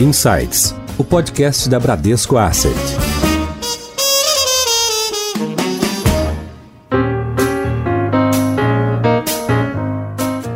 [0.00, 2.74] Insights, o podcast da Bradesco Asset.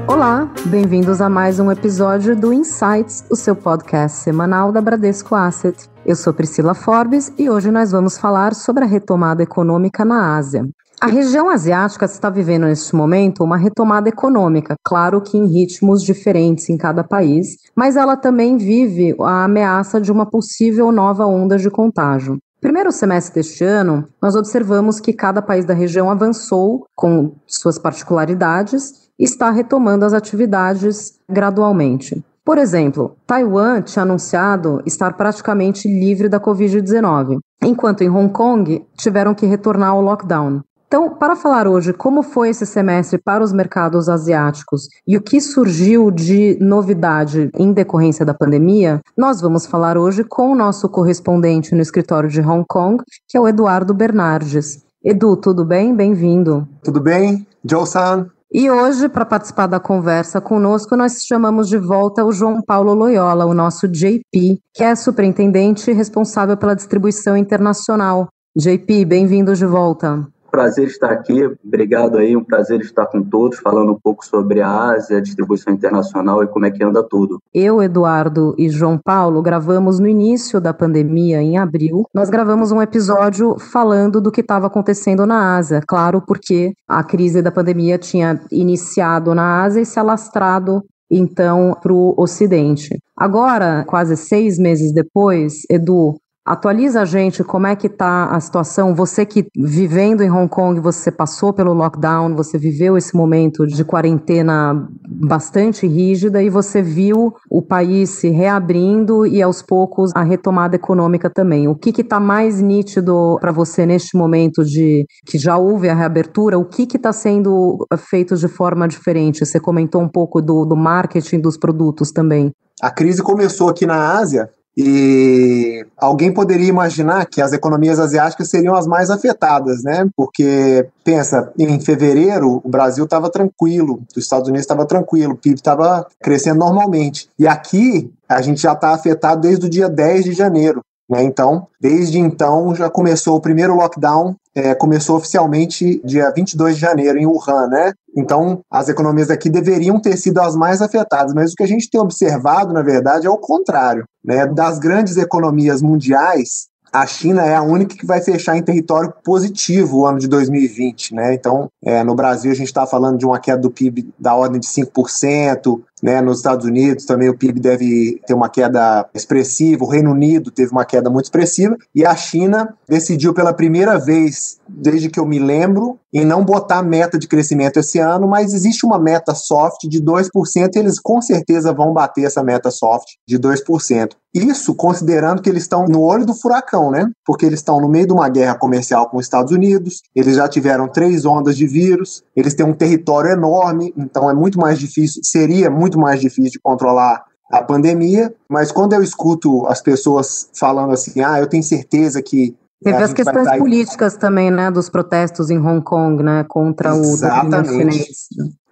[0.08, 5.88] Olá, bem-vindos a mais um episódio do Insights, o seu podcast semanal da Bradesco Asset.
[6.04, 10.68] Eu sou Priscila Forbes e hoje nós vamos falar sobre a retomada econômica na Ásia.
[11.00, 16.68] A região asiática está vivendo neste momento uma retomada econômica, claro que em ritmos diferentes
[16.68, 21.70] em cada país, mas ela também vive a ameaça de uma possível nova onda de
[21.70, 22.38] contágio.
[22.60, 29.08] Primeiro semestre deste ano, nós observamos que cada país da região avançou com suas particularidades
[29.16, 32.20] e está retomando as atividades gradualmente.
[32.44, 39.34] Por exemplo, Taiwan tinha anunciado estar praticamente livre da Covid-19, enquanto em Hong Kong tiveram
[39.34, 40.62] que retornar ao lockdown.
[40.88, 45.38] Então, para falar hoje como foi esse semestre para os mercados asiáticos e o que
[45.38, 51.74] surgiu de novidade em decorrência da pandemia, nós vamos falar hoje com o nosso correspondente
[51.74, 54.82] no escritório de Hong Kong, que é o Eduardo Bernardes.
[55.04, 55.94] Edu, tudo bem?
[55.94, 56.66] Bem-vindo.
[56.82, 57.46] Tudo bem?
[57.62, 58.26] Joe-san?
[58.50, 63.44] E hoje, para participar da conversa conosco, nós chamamos de volta o João Paulo Loyola,
[63.44, 68.28] o nosso JP, que é superintendente responsável pela distribuição internacional.
[68.56, 73.92] JP, bem-vindo de volta prazer estar aqui, obrigado aí, um prazer estar com todos, falando
[73.92, 77.40] um pouco sobre a Ásia, a distribuição internacional e como é que anda tudo.
[77.54, 82.82] Eu, Eduardo e João Paulo gravamos no início da pandemia, em abril, nós gravamos um
[82.82, 88.40] episódio falando do que estava acontecendo na Ásia, claro, porque a crise da pandemia tinha
[88.50, 92.98] iniciado na Ásia e se alastrado então para o Ocidente.
[93.16, 96.14] Agora, quase seis meses depois, Edu,
[96.48, 98.94] Atualiza a gente como é que está a situação.
[98.94, 103.84] Você que vivendo em Hong Kong, você passou pelo lockdown, você viveu esse momento de
[103.84, 110.74] quarentena bastante rígida e você viu o país se reabrindo e aos poucos a retomada
[110.74, 111.68] econômica também.
[111.68, 116.58] O que está mais nítido para você neste momento de que já houve a reabertura?
[116.58, 119.44] O que está sendo feito de forma diferente?
[119.44, 122.50] Você comentou um pouco do, do marketing dos produtos também.
[122.80, 124.48] A crise começou aqui na Ásia
[124.80, 130.08] e alguém poderia imaginar que as economias asiáticas seriam as mais afetadas, né?
[130.16, 135.56] Porque, pensa, em fevereiro o Brasil estava tranquilo, os Estados Unidos estava tranquilo, o PIB
[135.56, 137.28] estava crescendo normalmente.
[137.36, 140.80] E aqui a gente já está afetado desde o dia 10 de janeiro.
[141.08, 141.22] Né?
[141.22, 147.18] Então, desde então, já começou o primeiro lockdown, é, começou oficialmente dia 22 de janeiro
[147.18, 147.92] em Wuhan, né?
[148.16, 151.88] Então, as economias aqui deveriam ter sido as mais afetadas, mas o que a gente
[151.88, 154.04] tem observado, na verdade, é o contrário.
[154.24, 154.46] Né?
[154.46, 159.98] Das grandes economias mundiais, a China é a única que vai fechar em território positivo
[159.98, 161.34] o ano de 2020, né?
[161.34, 164.58] Então, é, no Brasil a gente está falando de uma queda do PIB da ordem
[164.58, 166.20] de 5%, né?
[166.20, 170.72] Nos Estados Unidos também o PIB deve ter uma queda expressiva, o Reino Unido teve
[170.72, 175.38] uma queda muito expressiva, e a China decidiu pela primeira vez, desde que eu me
[175.38, 180.02] lembro, em não botar meta de crescimento esse ano, mas existe uma meta soft de
[180.02, 180.30] 2%
[180.74, 184.12] e eles com certeza vão bater essa meta soft de 2%.
[184.34, 187.08] Isso considerando que eles estão no olho do furacão, né?
[187.24, 190.46] Porque eles estão no meio de uma guerra comercial com os Estados Unidos, eles já
[190.46, 195.22] tiveram três ondas de vírus, eles têm um território enorme, então é muito mais difícil,
[195.24, 200.92] seria muito mais difícil de controlar a pandemia, mas quando eu escuto as pessoas falando
[200.92, 205.58] assim, ah, eu tenho certeza que Teve as questões políticas também, né, dos protestos em
[205.58, 207.70] Hong Kong, né, contra Exatamente.
[207.70, 208.08] o chinês.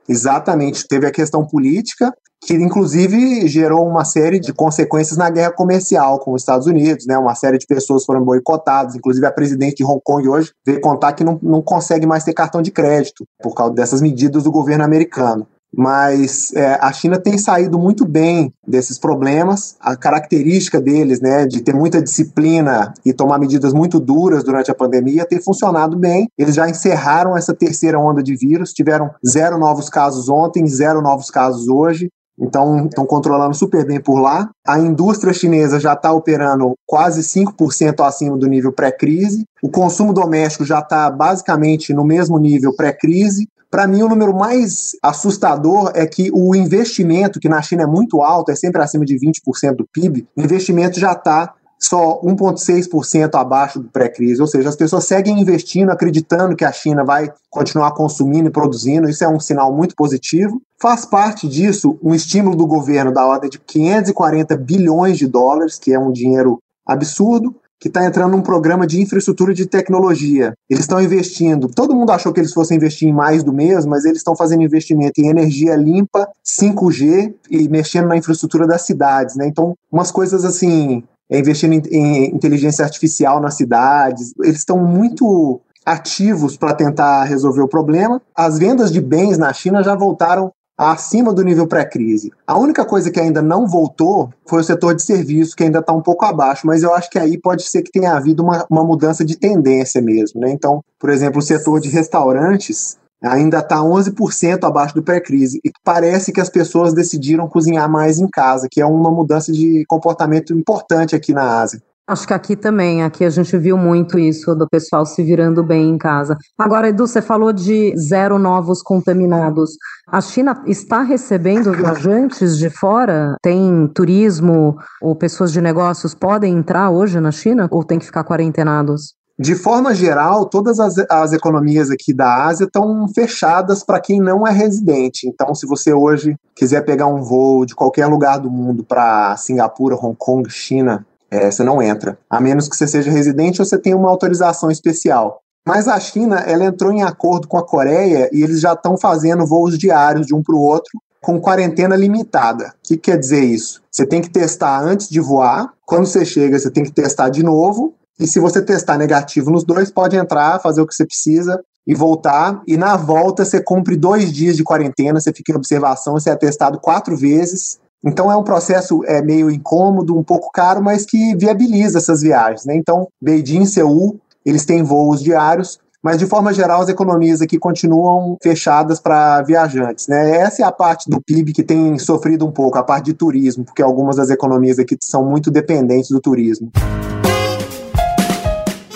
[0.08, 2.12] Exatamente, teve a questão política,
[2.44, 7.18] que inclusive gerou uma série de consequências na guerra comercial com os Estados Unidos, né?
[7.18, 11.14] Uma série de pessoas foram boicotadas, inclusive a presidente de Hong Kong hoje veio contar
[11.14, 14.84] que não, não consegue mais ter cartão de crédito por causa dessas medidas do governo
[14.84, 19.76] americano mas é, a China tem saído muito bem desses problemas.
[19.80, 24.74] A característica deles, né, de ter muita disciplina e tomar medidas muito duras durante a
[24.74, 26.28] pandemia, tem funcionado bem.
[26.38, 31.30] Eles já encerraram essa terceira onda de vírus, tiveram zero novos casos ontem, zero novos
[31.30, 32.08] casos hoje.
[32.38, 34.50] Então, estão controlando super bem por lá.
[34.66, 39.44] A indústria chinesa já está operando quase 5% acima do nível pré-crise.
[39.62, 43.48] O consumo doméstico já está basicamente no mesmo nível pré-crise.
[43.70, 48.22] Para mim, o número mais assustador é que o investimento, que na China é muito
[48.22, 53.78] alto, é sempre acima de 20% do PIB, o investimento já está só 1,6% abaixo
[53.78, 54.40] do pré-crise.
[54.40, 59.08] Ou seja, as pessoas seguem investindo, acreditando que a China vai continuar consumindo e produzindo.
[59.08, 60.60] Isso é um sinal muito positivo.
[60.80, 65.92] Faz parte disso um estímulo do governo da ordem de 540 bilhões de dólares, que
[65.92, 67.54] é um dinheiro absurdo.
[67.78, 70.54] Que está entrando num programa de infraestrutura de tecnologia.
[70.68, 71.68] Eles estão investindo.
[71.68, 74.62] Todo mundo achou que eles fossem investir em mais do mesmo, mas eles estão fazendo
[74.62, 79.46] investimento em energia limpa, 5G e mexendo na infraestrutura das cidades, né?
[79.46, 84.32] Então, umas coisas assim, é investindo em, em inteligência artificial nas cidades.
[84.42, 88.20] Eles estão muito ativos para tentar resolver o problema.
[88.34, 92.32] As vendas de bens na China já voltaram acima do nível pré-crise.
[92.46, 95.92] A única coisa que ainda não voltou foi o setor de serviço, que ainda está
[95.92, 98.84] um pouco abaixo, mas eu acho que aí pode ser que tenha havido uma, uma
[98.84, 100.40] mudança de tendência mesmo.
[100.40, 100.50] Né?
[100.50, 105.60] Então, por exemplo, o setor de restaurantes ainda está 11% abaixo do pré-crise.
[105.64, 109.84] E parece que as pessoas decidiram cozinhar mais em casa, que é uma mudança de
[109.88, 111.82] comportamento importante aqui na Ásia.
[112.08, 115.90] Acho que aqui também, aqui a gente viu muito isso do pessoal se virando bem
[115.90, 116.36] em casa.
[116.56, 119.70] Agora, Edu, você falou de zero novos contaminados.
[120.06, 123.34] A China está recebendo viajantes de fora?
[123.42, 128.22] Tem turismo ou pessoas de negócios podem entrar hoje na China ou tem que ficar
[128.22, 129.14] quarentenados?
[129.38, 134.46] De forma geral, todas as, as economias aqui da Ásia estão fechadas para quem não
[134.46, 135.28] é residente.
[135.28, 139.94] Então, se você hoje quiser pegar um voo de qualquer lugar do mundo para Singapura,
[139.94, 143.78] Hong Kong, China, é, você não entra, a menos que você seja residente ou você
[143.78, 145.40] tenha uma autorização especial.
[145.66, 149.44] Mas a China, ela entrou em acordo com a Coreia e eles já estão fazendo
[149.44, 152.66] voos diários de um para o outro com quarentena limitada.
[152.66, 153.82] O que quer dizer isso?
[153.90, 157.42] Você tem que testar antes de voar, quando você chega, você tem que testar de
[157.42, 161.60] novo, e se você testar negativo nos dois, pode entrar, fazer o que você precisa
[161.84, 162.62] e voltar.
[162.66, 166.36] E na volta, você cumpre dois dias de quarentena, você fica em observação, você é
[166.36, 171.34] testado quatro vezes então é um processo é, meio incômodo, um pouco caro, mas que
[171.36, 172.64] viabiliza essas viagens.
[172.64, 172.76] Né?
[172.76, 178.36] Então, Beijing, Seul, eles têm voos diários, mas de forma geral as economias aqui continuam
[178.40, 180.06] fechadas para viajantes.
[180.06, 180.36] Né?
[180.36, 183.64] Essa é a parte do PIB que tem sofrido um pouco, a parte de turismo,
[183.64, 186.70] porque algumas das economias aqui são muito dependentes do turismo.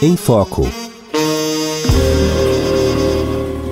[0.00, 0.62] Em Foco.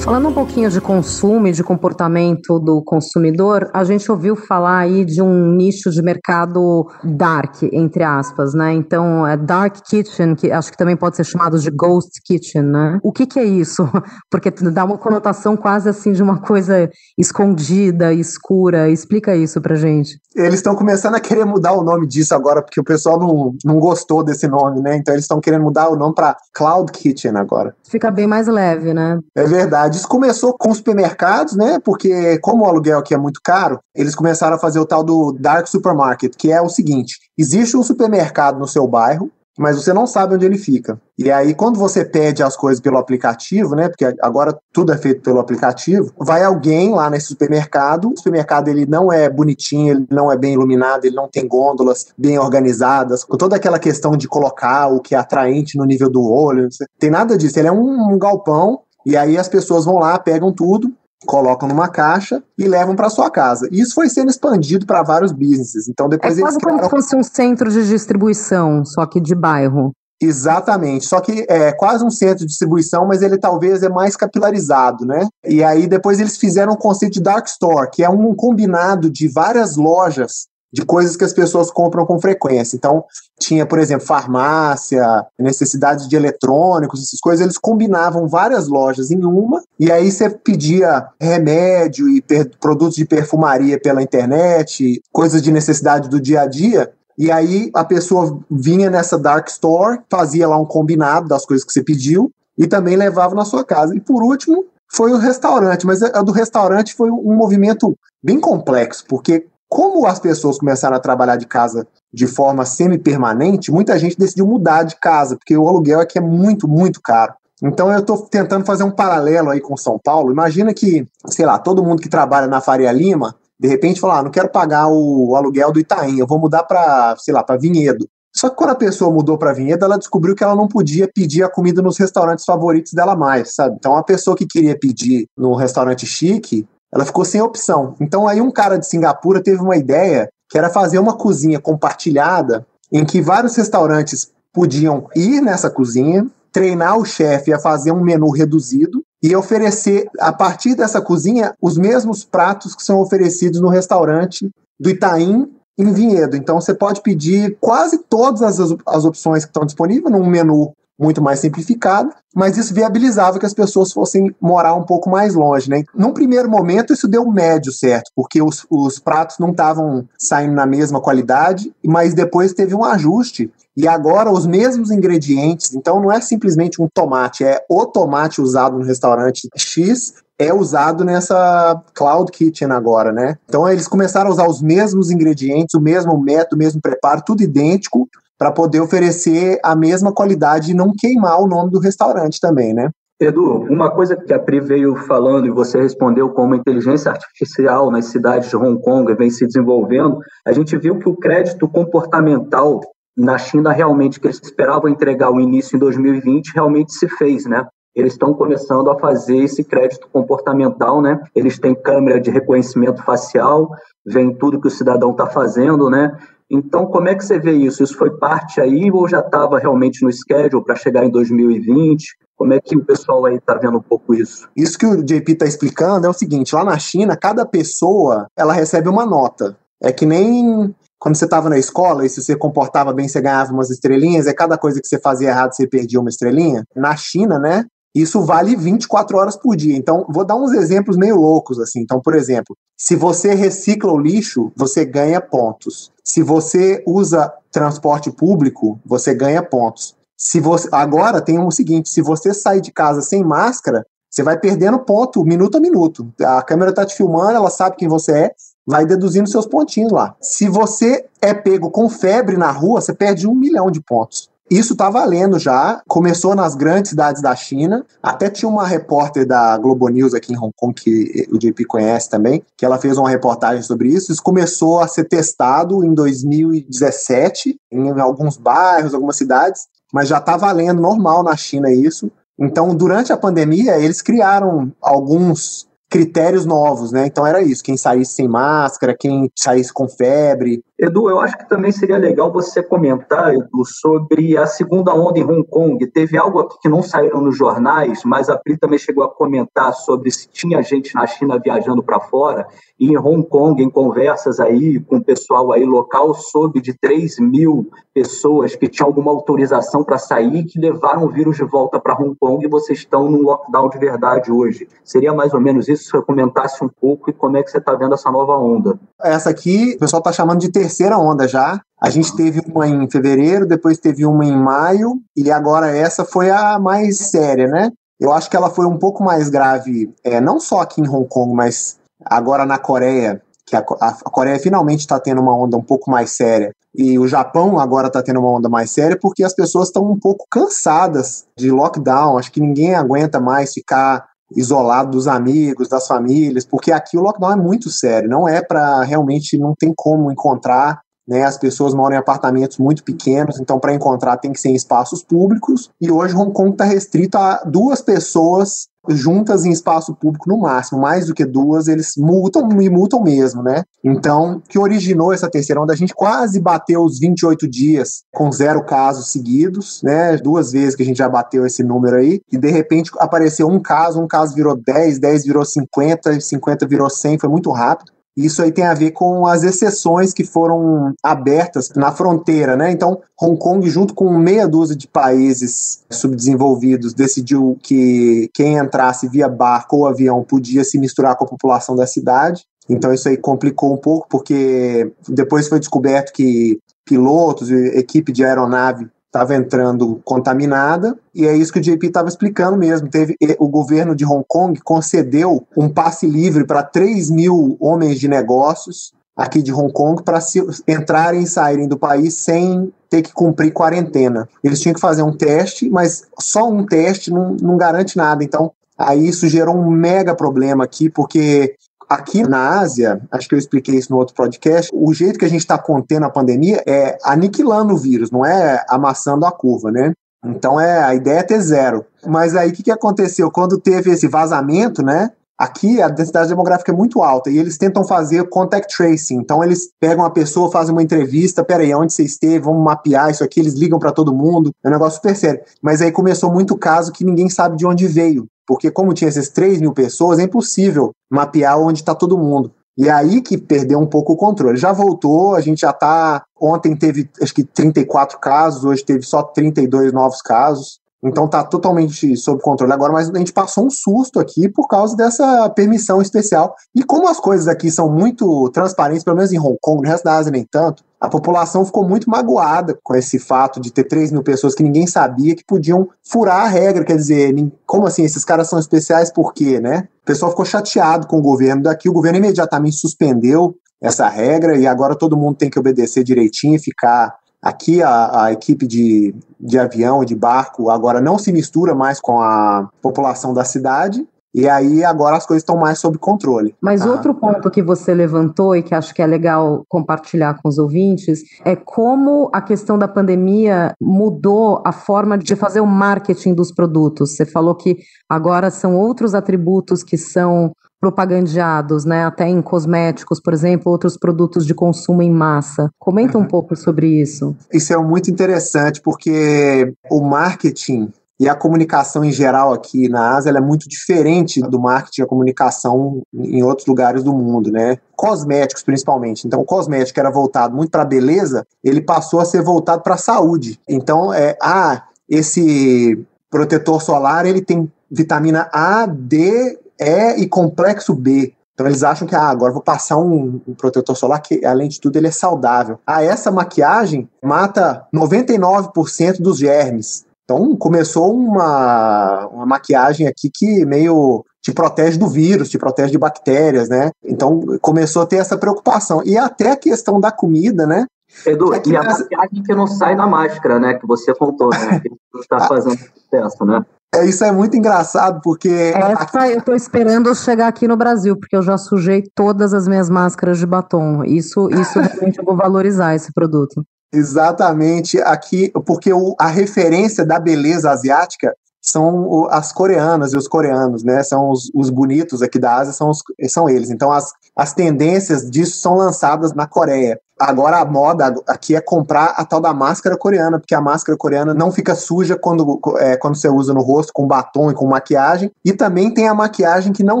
[0.04, 5.02] Falando um pouquinho de consumo e de comportamento do consumidor, a gente ouviu falar aí
[5.02, 8.74] de um nicho de mercado dark, entre aspas, né?
[8.74, 12.98] Então, é dark kitchen, que acho que também pode ser chamado de ghost kitchen, né?
[13.02, 13.88] O que, que é isso?
[14.30, 18.90] Porque dá uma conotação quase assim de uma coisa escondida, escura.
[18.90, 20.20] Explica isso pra gente.
[20.36, 23.78] Eles estão começando a querer mudar o nome disso agora, porque o pessoal não, não
[23.78, 24.96] gostou desse nome, né?
[24.96, 27.74] Então, eles estão querendo mudar o nome para Cloud Kitchen agora.
[27.88, 29.18] Fica bem mais leve, né?
[29.34, 29.93] É verdade.
[29.96, 31.78] Isso começou com supermercados, né?
[31.78, 35.32] Porque como o aluguel aqui é muito caro, eles começaram a fazer o tal do
[35.32, 40.06] dark supermarket, que é o seguinte: existe um supermercado no seu bairro, mas você não
[40.06, 41.00] sabe onde ele fica.
[41.16, 43.88] E aí, quando você pede as coisas pelo aplicativo, né?
[43.88, 48.12] Porque agora tudo é feito pelo aplicativo, vai alguém lá nesse supermercado.
[48.12, 52.08] O supermercado ele não é bonitinho, ele não é bem iluminado, ele não tem gôndolas
[52.18, 56.28] bem organizadas, com toda aquela questão de colocar o que é atraente no nível do
[56.28, 56.68] olho.
[56.98, 57.58] Tem nada disso.
[57.58, 60.92] Ele é um, um galpão e aí as pessoas vão lá, pegam tudo,
[61.26, 63.68] colocam numa caixa e levam para sua casa.
[63.70, 65.88] E isso foi sendo expandido para vários businesses.
[65.88, 66.88] Então depois é quase criaram...
[66.88, 69.92] como se fosse um centro de distribuição, só que de bairro.
[70.22, 75.04] Exatamente, só que é quase um centro de distribuição, mas ele talvez é mais capilarizado,
[75.04, 75.26] né?
[75.44, 79.28] E aí depois eles fizeram o conceito de dark store, que é um combinado de
[79.28, 82.76] várias lojas de coisas que as pessoas compram com frequência.
[82.76, 83.04] Então,
[83.38, 89.62] tinha, por exemplo, farmácia, necessidades de eletrônicos, essas coisas, eles combinavam várias lojas em uma,
[89.78, 92.20] e aí você pedia remédio e
[92.60, 97.84] produtos de perfumaria pela internet, coisas de necessidade do dia a dia, e aí a
[97.84, 102.66] pessoa vinha nessa dark store, fazia lá um combinado das coisas que você pediu e
[102.66, 103.94] também levava na sua casa.
[103.94, 109.04] E por último, foi o restaurante, mas a do restaurante foi um movimento bem complexo,
[109.08, 114.46] porque como as pessoas começaram a trabalhar de casa de forma semi-permanente, muita gente decidiu
[114.46, 117.34] mudar de casa, porque o aluguel aqui é muito, muito caro.
[117.60, 120.30] Então eu estou tentando fazer um paralelo aí com São Paulo.
[120.30, 124.22] Imagina que, sei lá, todo mundo que trabalha na Faria Lima, de repente fala, ah,
[124.22, 128.08] não quero pagar o aluguel do Itaim, eu vou mudar para, sei lá, para Vinhedo.
[128.32, 131.42] Só que quando a pessoa mudou para Vinhedo, ela descobriu que ela não podia pedir
[131.42, 133.74] a comida nos restaurantes favoritos dela mais, sabe?
[133.76, 136.64] Então a pessoa que queria pedir no restaurante chique,
[136.94, 137.96] ela ficou sem opção.
[138.00, 142.64] Então aí um cara de Singapura teve uma ideia que era fazer uma cozinha compartilhada
[142.92, 148.30] em que vários restaurantes podiam ir nessa cozinha, treinar o chefe a fazer um menu
[148.30, 154.48] reduzido e oferecer a partir dessa cozinha os mesmos pratos que são oferecidos no restaurante
[154.78, 156.36] do Itaim em Vinhedo.
[156.36, 161.22] Então você pode pedir quase todas as, as opções que estão disponíveis num menu muito
[161.22, 165.84] mais simplificada, mas isso viabilizava que as pessoas fossem morar um pouco mais longe, né?
[165.94, 170.66] Num primeiro momento isso deu médio certo, porque os, os pratos não estavam saindo na
[170.66, 176.20] mesma qualidade, mas depois teve um ajuste e agora os mesmos ingredientes, então não é
[176.20, 182.72] simplesmente um tomate, é o tomate usado no restaurante X é usado nessa Cloud Kitchen
[182.72, 183.36] agora, né?
[183.48, 187.42] Então eles começaram a usar os mesmos ingredientes, o mesmo método, o mesmo preparo, tudo
[187.42, 188.08] idêntico,
[188.44, 192.90] para poder oferecer a mesma qualidade e não queimar o nome do restaurante também, né?
[193.18, 198.04] Edu, uma coisa que a Pri veio falando e você respondeu como inteligência artificial nas
[198.06, 202.82] cidades de Hong Kong vem se desenvolvendo, a gente viu que o crédito comportamental
[203.16, 207.64] na China realmente que eles esperavam entregar o início em 2020 realmente se fez, né?
[207.94, 211.18] Eles estão começando a fazer esse crédito comportamental, né?
[211.34, 213.70] Eles têm câmera de reconhecimento facial,
[214.04, 216.12] vem tudo que o cidadão está fazendo, né?
[216.50, 217.82] Então, como é que você vê isso?
[217.82, 222.04] Isso foi parte aí ou já estava realmente no schedule para chegar em 2020?
[222.36, 224.48] Como é que o pessoal aí está vendo um pouco isso?
[224.56, 228.52] Isso que o JP está explicando é o seguinte: lá na China, cada pessoa ela
[228.52, 229.56] recebe uma nota.
[229.82, 233.52] É que nem quando você estava na escola e se você comportava bem, você ganhava
[233.52, 236.64] umas estrelinhas, é cada coisa que você fazia errado, você perdia uma estrelinha.
[236.74, 237.64] Na China, né?
[237.94, 239.76] Isso vale 24 horas por dia.
[239.76, 241.80] Então, vou dar uns exemplos meio loucos assim.
[241.80, 245.92] Então, por exemplo, se você recicla o lixo, você ganha pontos.
[246.04, 249.96] Se você usa transporte público, você ganha pontos.
[250.16, 254.38] Se você agora tem o seguinte, se você sair de casa sem máscara, você vai
[254.38, 256.12] perdendo ponto minuto a minuto.
[256.20, 258.34] A câmera está te filmando, ela sabe quem você é,
[258.66, 260.14] vai deduzindo seus pontinhos lá.
[260.20, 264.30] Se você é pego com febre na rua, você perde um milhão de pontos.
[264.50, 265.82] Isso está valendo já.
[265.88, 267.84] Começou nas grandes cidades da China.
[268.02, 272.10] Até tinha uma repórter da Globo News aqui em Hong Kong, que o JP conhece
[272.10, 274.12] também, que ela fez uma reportagem sobre isso.
[274.12, 280.36] Isso começou a ser testado em 2017 em alguns bairros, algumas cidades, mas já está
[280.36, 282.10] valendo normal na China isso.
[282.38, 287.06] Então, durante a pandemia, eles criaram alguns critérios novos, né?
[287.06, 290.60] Então era isso, quem saísse sem máscara, quem saísse com febre.
[290.84, 295.24] Edu, eu acho que também seria legal você comentar, Edu, sobre a segunda onda em
[295.24, 295.86] Hong Kong.
[295.86, 299.72] Teve algo aqui que não saíram nos jornais, mas a Pri também chegou a comentar
[299.72, 302.46] sobre se tinha gente na China viajando para fora.
[302.78, 307.18] E em Hong Kong, em conversas aí com o pessoal aí local, soube de 3
[307.18, 311.94] mil pessoas que tinham alguma autorização para sair que levaram o vírus de volta para
[311.94, 314.68] Hong Kong e vocês estão num lockdown de verdade hoje.
[314.84, 315.84] Seria mais ou menos isso?
[315.84, 318.78] Se você comentasse um pouco e como é que você está vendo essa nova onda?
[319.00, 321.60] Essa aqui, o pessoal está chamando de terceira onda já.
[321.80, 326.30] A gente teve uma em fevereiro, depois teve uma em maio, e agora essa foi
[326.30, 327.70] a mais séria, né?
[328.00, 331.06] Eu acho que ela foi um pouco mais grave, é, não só aqui em Hong
[331.08, 335.56] Kong, mas agora na Coreia, que a, a, a Coreia finalmente está tendo uma onda
[335.56, 336.52] um pouco mais séria.
[336.74, 339.98] E o Japão agora está tendo uma onda mais séria porque as pessoas estão um
[339.98, 342.18] pouco cansadas de lockdown.
[342.18, 347.32] Acho que ninguém aguenta mais ficar isolado dos amigos, das famílias, porque aqui o lockdown
[347.32, 351.24] é muito sério, não é para realmente não tem como encontrar, né?
[351.24, 355.02] As pessoas moram em apartamentos muito pequenos, então para encontrar tem que ser em espaços
[355.02, 355.70] públicos.
[355.80, 360.80] E hoje Hong Kong está restrito a duas pessoas juntas em espaço público no máximo,
[360.80, 363.62] mais do que duas, eles multam e multam mesmo, né?
[363.82, 368.64] Então, que originou essa terceira onda, a gente quase bateu os 28 dias com zero
[368.64, 370.16] casos seguidos, né?
[370.18, 373.60] Duas vezes que a gente já bateu esse número aí, e de repente apareceu um
[373.60, 377.93] caso, um caso virou 10, 10 virou 50, 50 virou 100, foi muito rápido.
[378.16, 382.70] Isso aí tem a ver com as exceções que foram abertas na fronteira, né?
[382.70, 389.28] Então, Hong Kong, junto com meia dúzia de países subdesenvolvidos, decidiu que quem entrasse via
[389.28, 392.44] barco ou avião podia se misturar com a população da cidade.
[392.68, 398.24] Então, isso aí complicou um pouco, porque depois foi descoberto que pilotos e equipe de
[398.24, 402.88] aeronave estava entrando contaminada, e é isso que o JP estava explicando mesmo.
[402.88, 408.08] Teve o governo de Hong Kong concedeu um passe livre para 3 mil homens de
[408.08, 410.18] negócios aqui de Hong Kong para
[410.66, 414.28] entrarem e saírem do país sem ter que cumprir quarentena.
[414.42, 418.24] Eles tinham que fazer um teste, mas só um teste não, não garante nada.
[418.24, 421.54] Então, aí isso gerou um mega problema aqui, porque
[421.94, 425.28] Aqui na Ásia, acho que eu expliquei isso no outro podcast, o jeito que a
[425.28, 429.92] gente está contendo a pandemia é aniquilando o vírus, não é amassando a curva, né?
[430.26, 431.84] Então é a ideia é ter zero.
[432.04, 433.30] Mas aí o que, que aconteceu?
[433.30, 435.12] Quando teve esse vazamento, né?
[435.38, 439.18] Aqui a densidade demográfica é muito alta e eles tentam fazer contact tracing.
[439.18, 443.22] Então eles pegam a pessoa, fazem uma entrevista, peraí, onde você esteve, vamos mapear isso
[443.22, 444.50] aqui, eles ligam para todo mundo.
[444.64, 445.40] É um negócio super sério.
[445.62, 448.26] Mas aí começou muito caso que ninguém sabe de onde veio.
[448.46, 452.52] Porque como tinha essas 3 mil pessoas, é impossível mapear onde está todo mundo.
[452.76, 454.56] E é aí que perdeu um pouco o controle.
[454.56, 456.24] Já voltou, a gente já está.
[456.40, 460.80] Ontem teve acho que 34 casos, hoje teve só 32 novos casos.
[461.04, 464.96] Então está totalmente sob controle agora, mas a gente passou um susto aqui por causa
[464.96, 466.54] dessa permissão especial.
[466.74, 470.04] E como as coisas aqui são muito transparentes, pelo menos em Hong Kong, no resto
[470.04, 474.10] da Ásia nem tanto, a população ficou muito magoada com esse fato de ter 3
[474.12, 476.84] mil pessoas que ninguém sabia que podiam furar a regra.
[476.84, 477.34] Quer dizer,
[477.66, 478.04] como assim?
[478.04, 479.88] Esses caras são especiais por quê, né?
[480.02, 484.66] O pessoal ficou chateado com o governo daqui, o governo imediatamente suspendeu essa regra e
[484.66, 489.58] agora todo mundo tem que obedecer direitinho e ficar Aqui a, a, equipe de, de
[489.58, 494.08] avião e de barco agora não se mistura mais com a população da cidade.
[494.34, 496.56] E aí agora as coisas estão mais sob controle.
[496.60, 496.90] Mas ah.
[496.90, 501.22] outro ponto que você levantou e que acho que é legal compartilhar com os ouvintes
[501.44, 507.14] é como a questão da pandemia mudou a forma de fazer o marketing dos produtos.
[507.14, 507.76] Você falou que
[508.08, 510.52] agora são outros atributos que são
[510.84, 515.70] propagandeados, né, até em cosméticos, por exemplo, outros produtos de consumo em massa.
[515.78, 517.34] Comenta um pouco sobre isso.
[517.50, 523.30] Isso é muito interessante porque o marketing e a comunicação em geral aqui na Ásia
[523.30, 527.78] é muito diferente do marketing e a comunicação em outros lugares do mundo, né?
[527.96, 529.26] Cosméticos, principalmente.
[529.26, 532.98] Então, o cosmético era voltado muito para beleza, ele passou a ser voltado para a
[532.98, 533.58] saúde.
[533.66, 535.98] Então, é, ah, esse
[536.28, 541.34] protetor solar ele tem vitamina A, D e e complexo B.
[541.54, 544.80] Então eles acham que ah, agora vou passar um, um, protetor solar que, além de
[544.80, 545.78] tudo, ele é saudável.
[545.86, 550.04] Ah, essa maquiagem mata 99% dos germes.
[550.24, 555.98] Então começou uma, uma maquiagem aqui que meio te protege do vírus, te protege de
[555.98, 556.90] bactérias, né?
[557.04, 559.02] Então começou a ter essa preocupação.
[559.04, 560.86] E até a questão da comida, né?
[561.24, 563.74] Edu, é e a maquiagem que não sai da máscara, né?
[563.74, 564.80] Que você contou, né?
[564.80, 566.64] Que está fazendo sucesso, né?
[566.94, 568.72] É, isso é muito engraçado, porque.
[568.74, 572.88] Essa eu tô esperando chegar aqui no Brasil, porque eu já sujei todas as minhas
[572.88, 574.04] máscaras de batom.
[574.04, 576.64] Isso, isso realmente eu vou valorizar esse produto.
[576.92, 583.82] Exatamente, aqui, porque o, a referência da beleza asiática são as coreanas e os coreanos,
[583.82, 584.02] né?
[584.02, 586.70] São os, os bonitos aqui da Ásia, são, os, são eles.
[586.70, 589.98] Então, as, as tendências disso são lançadas na Coreia.
[590.18, 594.32] Agora a moda aqui é comprar a tal da máscara coreana, porque a máscara coreana
[594.32, 598.30] não fica suja quando, é, quando você usa no rosto com batom e com maquiagem.
[598.44, 600.00] E também tem a maquiagem que não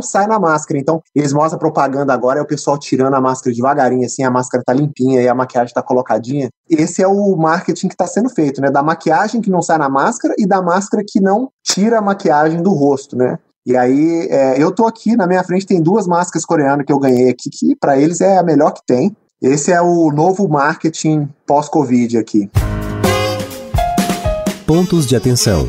[0.00, 0.78] sai na máscara.
[0.78, 4.62] Então, eles mostram propaganda agora, é o pessoal tirando a máscara devagarinho, assim, a máscara
[4.64, 6.48] tá limpinha e a maquiagem tá colocadinha.
[6.70, 8.70] Esse é o marketing que está sendo feito, né?
[8.70, 12.62] Da maquiagem que não sai na máscara e da máscara que não tira a maquiagem
[12.62, 13.38] do rosto, né?
[13.66, 16.98] E aí, é, eu tô aqui, na minha frente tem duas máscaras coreanas que eu
[16.98, 19.16] ganhei aqui, que para eles é a melhor que tem.
[19.46, 22.50] Esse é o novo marketing pós-Covid aqui.
[24.66, 25.68] Pontos de atenção.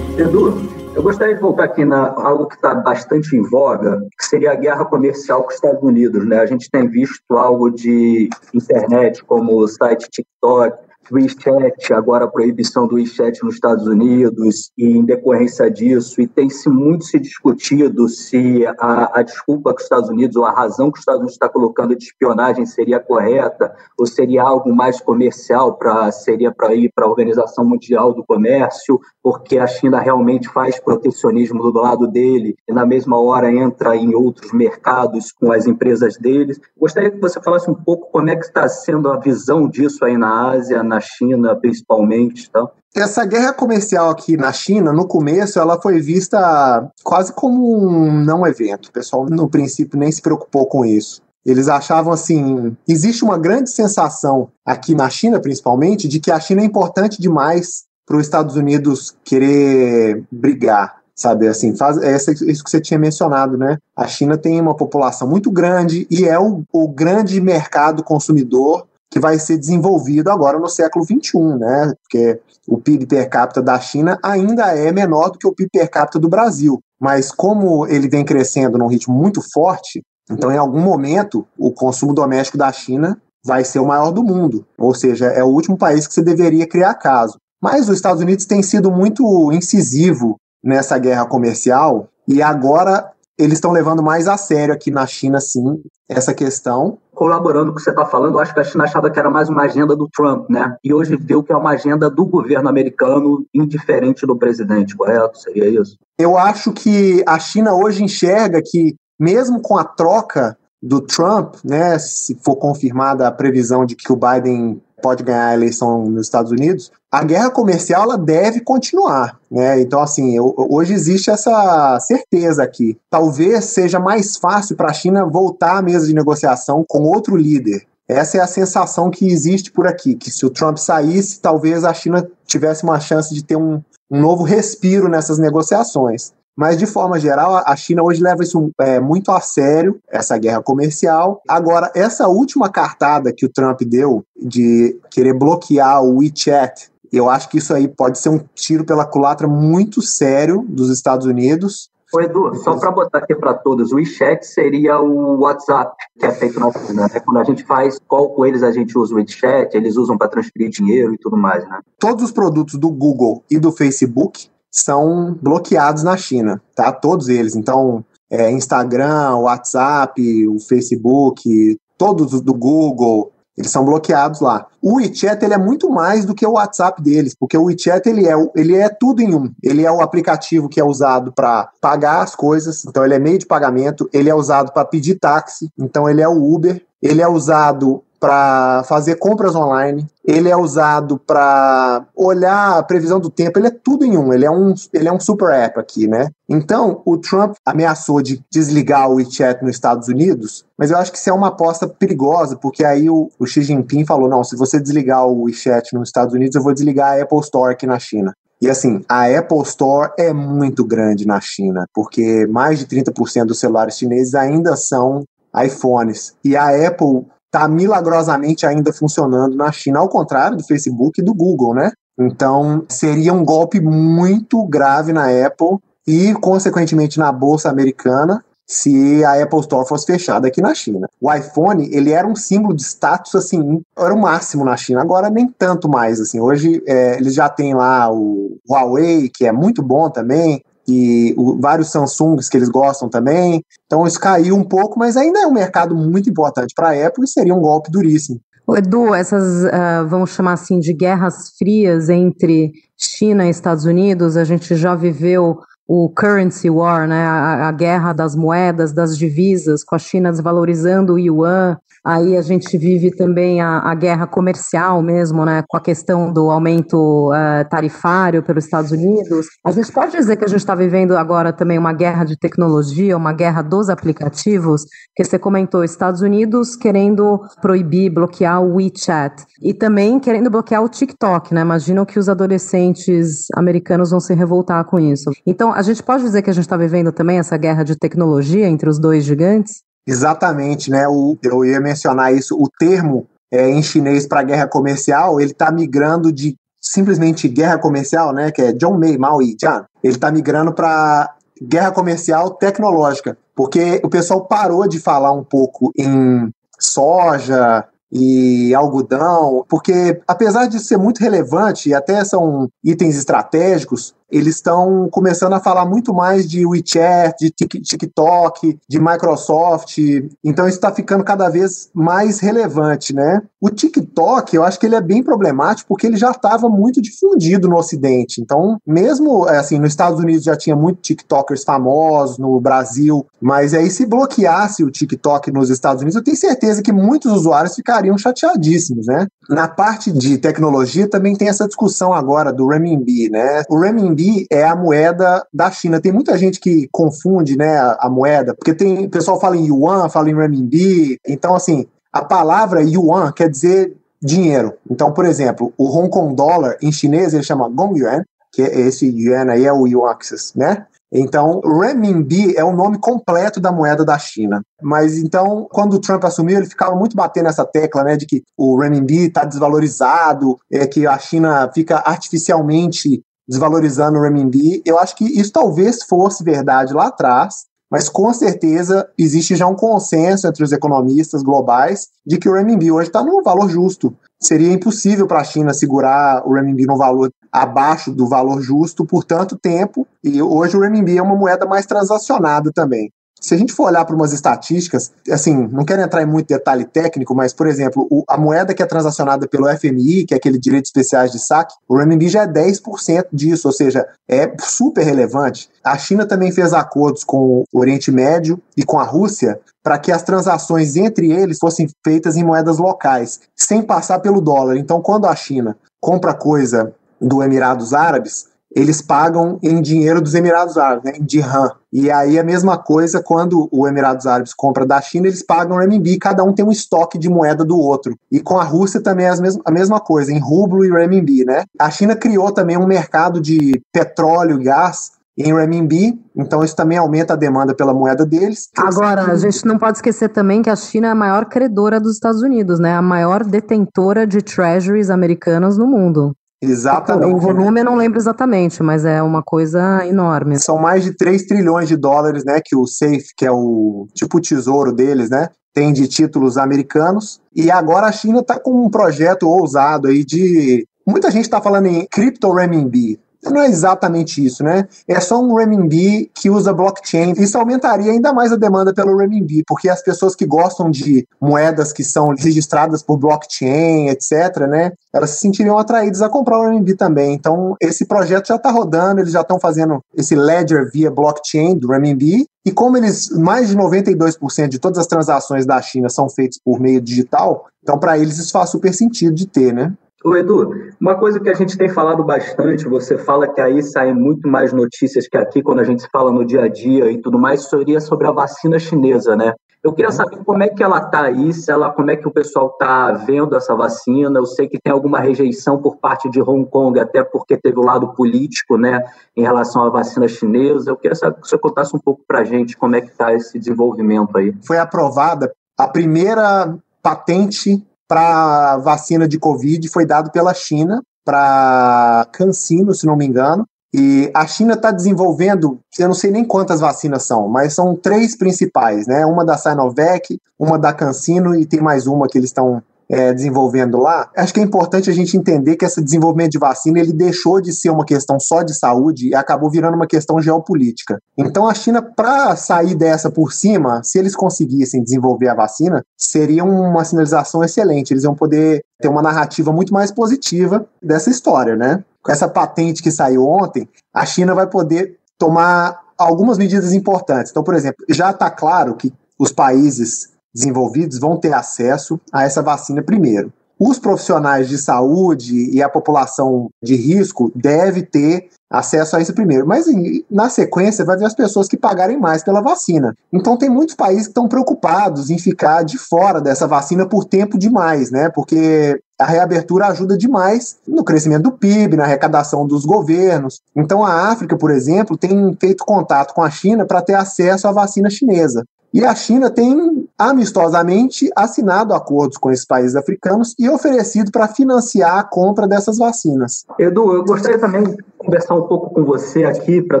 [0.18, 0.60] Edu,
[0.92, 4.56] eu gostaria de voltar aqui na algo que está bastante em voga, que seria a
[4.56, 6.26] guerra comercial com os Estados Unidos.
[6.26, 6.40] Né?
[6.40, 10.76] A gente tem visto algo de internet, como o site TikTok,
[11.10, 16.48] WeChat, agora a proibição do WeChat nos Estados Unidos, e em decorrência disso, e tem
[16.48, 20.90] se muito se discutido se a, a desculpa que os Estados Unidos, ou a razão
[20.90, 25.74] que os Estados Unidos está colocando de espionagem seria correta, ou seria algo mais comercial,
[25.74, 30.78] para seria para ir para a Organização Mundial do Comércio, porque a China realmente faz
[30.80, 36.16] protecionismo do lado dele, e na mesma hora entra em outros mercados com as empresas
[36.16, 36.60] deles.
[36.78, 40.16] Gostaria que você falasse um pouco como é que está sendo a visão disso aí
[40.16, 42.46] na Ásia, na China principalmente.
[42.48, 42.70] Então.
[42.94, 48.46] Essa guerra comercial aqui na China, no começo, ela foi vista quase como um não
[48.46, 48.86] evento.
[48.86, 51.20] O pessoal, no princípio, nem se preocupou com isso.
[51.44, 56.62] Eles achavam assim: existe uma grande sensação aqui na China, principalmente, de que a China
[56.62, 61.46] é importante demais para os Estados Unidos querer brigar sabe?
[61.46, 63.78] Assim, faz é isso que você tinha mencionado, né?
[63.96, 69.20] A China tem uma população muito grande e é o, o grande mercado consumidor que
[69.20, 71.92] vai ser desenvolvido agora no século XXI, né?
[72.02, 75.90] Porque o PIB per capita da China ainda é menor do que o PIB per
[75.90, 76.80] capita do Brasil.
[76.98, 82.14] Mas como ele vem crescendo num ritmo muito forte, então em algum momento o consumo
[82.14, 84.66] doméstico da China vai ser o maior do mundo.
[84.78, 87.36] Ou seja, é o último país que você deveria criar caso.
[87.62, 93.72] Mas os Estados Unidos têm sido muito incisivo nessa guerra comercial e agora eles estão
[93.72, 96.98] levando mais a sério aqui na China, sim, essa questão.
[97.12, 99.48] Colaborando com o que você está falando, acho que a China achava que era mais
[99.48, 100.76] uma agenda do Trump, né?
[100.84, 105.38] E hoje viu que é uma agenda do governo americano, indiferente do presidente, correto?
[105.38, 105.96] Seria isso?
[106.18, 111.98] Eu acho que a China hoje enxerga que, mesmo com a troca do Trump, né,
[111.98, 116.52] se for confirmada a previsão de que o Biden pode ganhar a eleição nos Estados
[116.52, 119.38] Unidos, a guerra comercial ela deve continuar.
[119.50, 119.82] Né?
[119.82, 122.98] Então, assim, hoje existe essa certeza aqui.
[123.10, 127.82] Talvez seja mais fácil para a China voltar à mesa de negociação com outro líder.
[128.08, 131.92] Essa é a sensação que existe por aqui, que se o Trump saísse, talvez a
[131.92, 136.32] China tivesse uma chance de ter um, um novo respiro nessas negociações.
[136.56, 140.62] Mas, de forma geral, a China hoje leva isso é, muito a sério, essa guerra
[140.62, 141.40] comercial.
[141.48, 147.48] Agora, essa última cartada que o Trump deu de querer bloquear o WeChat, eu acho
[147.48, 151.90] que isso aí pode ser um tiro pela culatra muito sério dos Estados Unidos.
[152.14, 156.30] Ô Edu, só para botar aqui para todos, o WeChat seria o WhatsApp que é
[156.30, 157.08] feito na China.
[157.10, 157.20] Né?
[157.20, 160.28] Quando a gente faz call com eles, a gente usa o WeChat, eles usam para
[160.28, 161.80] transferir dinheiro e tudo mais, né?
[161.98, 166.92] Todos os produtos do Google e do Facebook são bloqueados na China, tá?
[166.92, 167.56] Todos eles.
[167.56, 174.66] Então, é, Instagram, WhatsApp, o Facebook, todos do Google, eles são bloqueados lá.
[174.80, 178.26] O WeChat ele é muito mais do que o WhatsApp deles, porque o WeChat ele
[178.26, 179.52] é, ele é tudo em um.
[179.62, 183.38] Ele é o aplicativo que é usado para pagar as coisas, então ele é meio
[183.38, 184.08] de pagamento.
[184.12, 186.82] Ele é usado para pedir táxi, então ele é o Uber.
[187.02, 193.28] Ele é usado para fazer compras online, ele é usado para olhar a previsão do
[193.28, 196.06] tempo, ele é tudo em um, ele é um, ele é um super app aqui,
[196.06, 196.30] né?
[196.48, 201.18] Então, o Trump ameaçou de desligar o WeChat nos Estados Unidos, mas eu acho que
[201.18, 204.78] isso é uma aposta perigosa, porque aí o, o Xi Jinping falou: não, se você
[204.78, 208.32] desligar o WeChat nos Estados Unidos, eu vou desligar a Apple Store aqui na China.
[208.60, 213.58] E assim, a Apple Store é muito grande na China, porque mais de 30% dos
[213.58, 215.24] celulares chineses ainda são
[215.64, 216.34] iPhones.
[216.44, 221.34] E a Apple está milagrosamente ainda funcionando na China, ao contrário do Facebook e do
[221.34, 221.92] Google, né?
[222.18, 229.42] Então, seria um golpe muito grave na Apple e, consequentemente, na bolsa americana, se a
[229.42, 231.06] Apple Store fosse fechada aqui na China.
[231.20, 235.28] O iPhone, ele era um símbolo de status, assim, era o máximo na China, agora
[235.28, 239.82] nem tanto mais, assim, hoje é, eles já têm lá o Huawei, que é muito
[239.82, 243.62] bom também, e o, vários Samsungs que eles gostam também.
[243.86, 247.24] Então isso caiu um pouco, mas ainda é um mercado muito importante para a Apple
[247.24, 248.40] e seria um golpe duríssimo.
[248.76, 254.44] Edu, essas, uh, vamos chamar assim, de guerras frias entre China e Estados Unidos, a
[254.44, 259.94] gente já viveu o currency war, né, a, a, guerra das moedas, das divisas, com
[259.94, 265.44] a China desvalorizando o yuan, Aí a gente vive também a, a guerra comercial mesmo,
[265.44, 269.46] né, com a questão do aumento uh, tarifário pelos Estados Unidos.
[269.64, 273.16] A gente pode dizer que a gente está vivendo agora também uma guerra de tecnologia,
[273.16, 274.84] uma guerra dos aplicativos,
[275.14, 280.88] que você comentou, Estados Unidos querendo proibir, bloquear o WeChat e também querendo bloquear o
[280.88, 281.60] TikTok, né?
[281.60, 285.30] Imagino que os adolescentes americanos vão se revoltar com isso.
[285.46, 288.66] Então, a gente pode dizer que a gente está vivendo também essa guerra de tecnologia
[288.66, 289.91] entre os dois gigantes?
[290.06, 291.06] Exatamente, né?
[291.08, 292.56] O, eu ia mencionar isso.
[292.56, 298.32] O termo é, em chinês para guerra comercial, ele está migrando de simplesmente guerra comercial,
[298.32, 298.50] né?
[298.50, 299.84] Que é Zhong Mei Mao Yi Jian.
[300.02, 305.92] Ele está migrando para guerra comercial tecnológica, porque o pessoal parou de falar um pouco
[305.96, 314.14] em soja, e algodão, porque apesar de ser muito relevante e até são itens estratégicos,
[314.32, 319.98] eles estão começando a falar muito mais de WeChat, de TikTok, de Microsoft.
[320.42, 323.42] Então isso está ficando cada vez mais relevante, né?
[323.60, 327.68] O TikTok, eu acho que ele é bem problemático porque ele já estava muito difundido
[327.68, 328.40] no Ocidente.
[328.40, 333.90] Então, mesmo assim, nos Estados Unidos já tinha muitos TikTokers famosos, no Brasil, mas aí
[333.90, 339.06] se bloqueasse o TikTok nos Estados Unidos, eu tenho certeza que muitos usuários ficariam chateadíssimos,
[339.06, 339.26] né?
[339.50, 343.62] Na parte de tecnologia também tem essa discussão agora do renminbi, né?
[343.68, 346.00] O renminbi renminbi é a moeda da China.
[346.00, 349.66] Tem muita gente que confunde, né, a, a moeda, porque tem o pessoal fala em
[349.66, 351.18] yuan, fala em renminbi.
[351.26, 354.74] Então, assim, a palavra yuan quer dizer dinheiro.
[354.90, 358.80] Então, por exemplo, o Hong Kong dólar em chinês ele chama Gong Yuan, que é
[358.80, 360.16] esse yuan aí é o yuan,
[360.54, 360.86] né?
[361.14, 364.62] Então, renminbi é o nome completo da moeda da China.
[364.80, 368.42] Mas então, quando o Trump assumiu, ele ficava muito batendo nessa tecla, né, de que
[368.56, 374.82] o renminbi está desvalorizado, é que a China fica artificialmente desvalorizando o renminbi.
[374.84, 379.74] Eu acho que isso talvez fosse verdade lá atrás, mas com certeza existe já um
[379.74, 384.16] consenso entre os economistas globais de que o renminbi hoje está num valor justo.
[384.40, 389.22] Seria impossível para a China segurar o renminbi no valor abaixo do valor justo por
[389.22, 393.12] tanto tempo, e hoje o renminbi é uma moeda mais transacionada também.
[393.42, 396.84] Se a gente for olhar para umas estatísticas, assim, não quero entrar em muito detalhe
[396.84, 400.58] técnico, mas, por exemplo, o, a moeda que é transacionada pelo FMI, que é aquele
[400.58, 405.68] direito especiais de saque, o renminbi já é 10% disso, ou seja, é super relevante.
[405.82, 410.12] A China também fez acordos com o Oriente Médio e com a Rússia para que
[410.12, 414.76] as transações entre eles fossem feitas em moedas locais, sem passar pelo dólar.
[414.76, 420.76] Então, quando a China compra coisa do Emirados Árabes, eles pagam em dinheiro dos Emirados
[420.76, 421.70] Árabes, né, em dirham.
[421.92, 426.18] E aí a mesma coisa quando o Emirados Árabes compra da China, eles pagam renminbi,
[426.18, 428.16] cada um tem um estoque de moeda do outro.
[428.30, 429.30] E com a Rússia também é
[429.64, 431.64] a mesma coisa, em rublo e renminbi, né?
[431.78, 436.98] A China criou também um mercado de petróleo e gás em renminbi, então isso também
[436.98, 438.68] aumenta a demanda pela moeda deles.
[438.76, 442.14] Agora, a gente não pode esquecer também que a China é a maior credora dos
[442.14, 442.94] Estados Unidos, né?
[442.94, 446.34] A maior detentora de treasuries americanas no mundo.
[446.62, 447.34] Exatamente.
[447.34, 450.58] O volume eu não lembro exatamente, mas é uma coisa enorme.
[450.58, 454.38] São mais de 3 trilhões de dólares, né, que o SAFE, que é o tipo
[454.38, 457.40] o tesouro deles, né, tem de títulos americanos.
[457.54, 461.86] E agora a China está com um projeto ousado aí de Muita gente está falando
[461.86, 463.18] em cripto renminbi.
[463.44, 464.86] Não é exatamente isso, né?
[465.08, 467.32] É só um renminbi que usa blockchain.
[467.32, 471.92] Isso aumentaria ainda mais a demanda pelo renminbi, porque as pessoas que gostam de moedas
[471.92, 474.92] que são registradas por blockchain, etc., né?
[475.12, 477.34] Elas se sentiriam atraídas a comprar o renminbi também.
[477.34, 481.88] Então, esse projeto já está rodando, eles já estão fazendo esse ledger via blockchain do
[481.88, 482.46] renminbi.
[482.64, 486.78] E como eles, mais de 92% de todas as transações da China são feitas por
[486.78, 489.92] meio digital, então para eles isso faz super sentido de ter, né?
[490.24, 494.14] Ô Edu, uma coisa que a gente tem falado bastante, você fala que aí saem
[494.14, 497.38] muito mais notícias que aqui quando a gente fala no dia a dia e tudo
[497.38, 499.52] mais, seria sobre a vacina chinesa, né?
[499.82, 502.30] Eu queria saber como é que ela está aí, se ela, como é que o
[502.30, 504.38] pessoal está vendo essa vacina.
[504.38, 507.82] Eu sei que tem alguma rejeição por parte de Hong Kong, até porque teve o
[507.82, 509.04] lado político, né,
[509.36, 510.88] em relação à vacina chinesa.
[510.88, 513.34] Eu queria saber que você contasse um pouco para a gente como é que está
[513.34, 514.54] esse desenvolvimento aí.
[514.64, 522.92] Foi aprovada a primeira patente para vacina de Covid foi dado pela China para Cancino,
[522.92, 523.66] se não me engano.
[523.94, 528.36] E a China está desenvolvendo, eu não sei nem quantas vacinas são, mas são três
[528.36, 529.24] principais, né?
[529.24, 533.98] Uma da Sinovac, uma da Cancino e tem mais uma que eles estão é, desenvolvendo
[533.98, 537.60] lá, acho que é importante a gente entender que esse desenvolvimento de vacina ele deixou
[537.60, 541.18] de ser uma questão só de saúde e acabou virando uma questão geopolítica.
[541.36, 546.64] Então a China, para sair dessa por cima, se eles conseguissem desenvolver a vacina, seria
[546.64, 548.14] uma sinalização excelente.
[548.14, 552.02] Eles iam poder ter uma narrativa muito mais positiva dessa história, né?
[552.22, 557.50] Com essa patente que saiu ontem, a China vai poder tomar algumas medidas importantes.
[557.50, 562.62] Então, por exemplo, já está claro que os países desenvolvidos vão ter acesso a essa
[562.62, 563.52] vacina primeiro.
[563.78, 569.66] Os profissionais de saúde e a população de risco deve ter acesso a isso primeiro.
[569.66, 569.86] Mas
[570.30, 573.12] na sequência vai ver as pessoas que pagarem mais pela vacina.
[573.32, 577.58] Então tem muitos países que estão preocupados em ficar de fora dessa vacina por tempo
[577.58, 578.30] demais, né?
[578.30, 583.60] Porque a reabertura ajuda demais no crescimento do PIB, na arrecadação dos governos.
[583.76, 587.72] Então a África, por exemplo, tem feito contato com a China para ter acesso à
[587.72, 588.64] vacina chinesa.
[588.92, 595.18] E a China tem amistosamente assinado acordos com esses países africanos e oferecido para financiar
[595.18, 596.66] a compra dessas vacinas.
[596.78, 600.00] Edu, eu gostaria também de conversar um pouco com você aqui para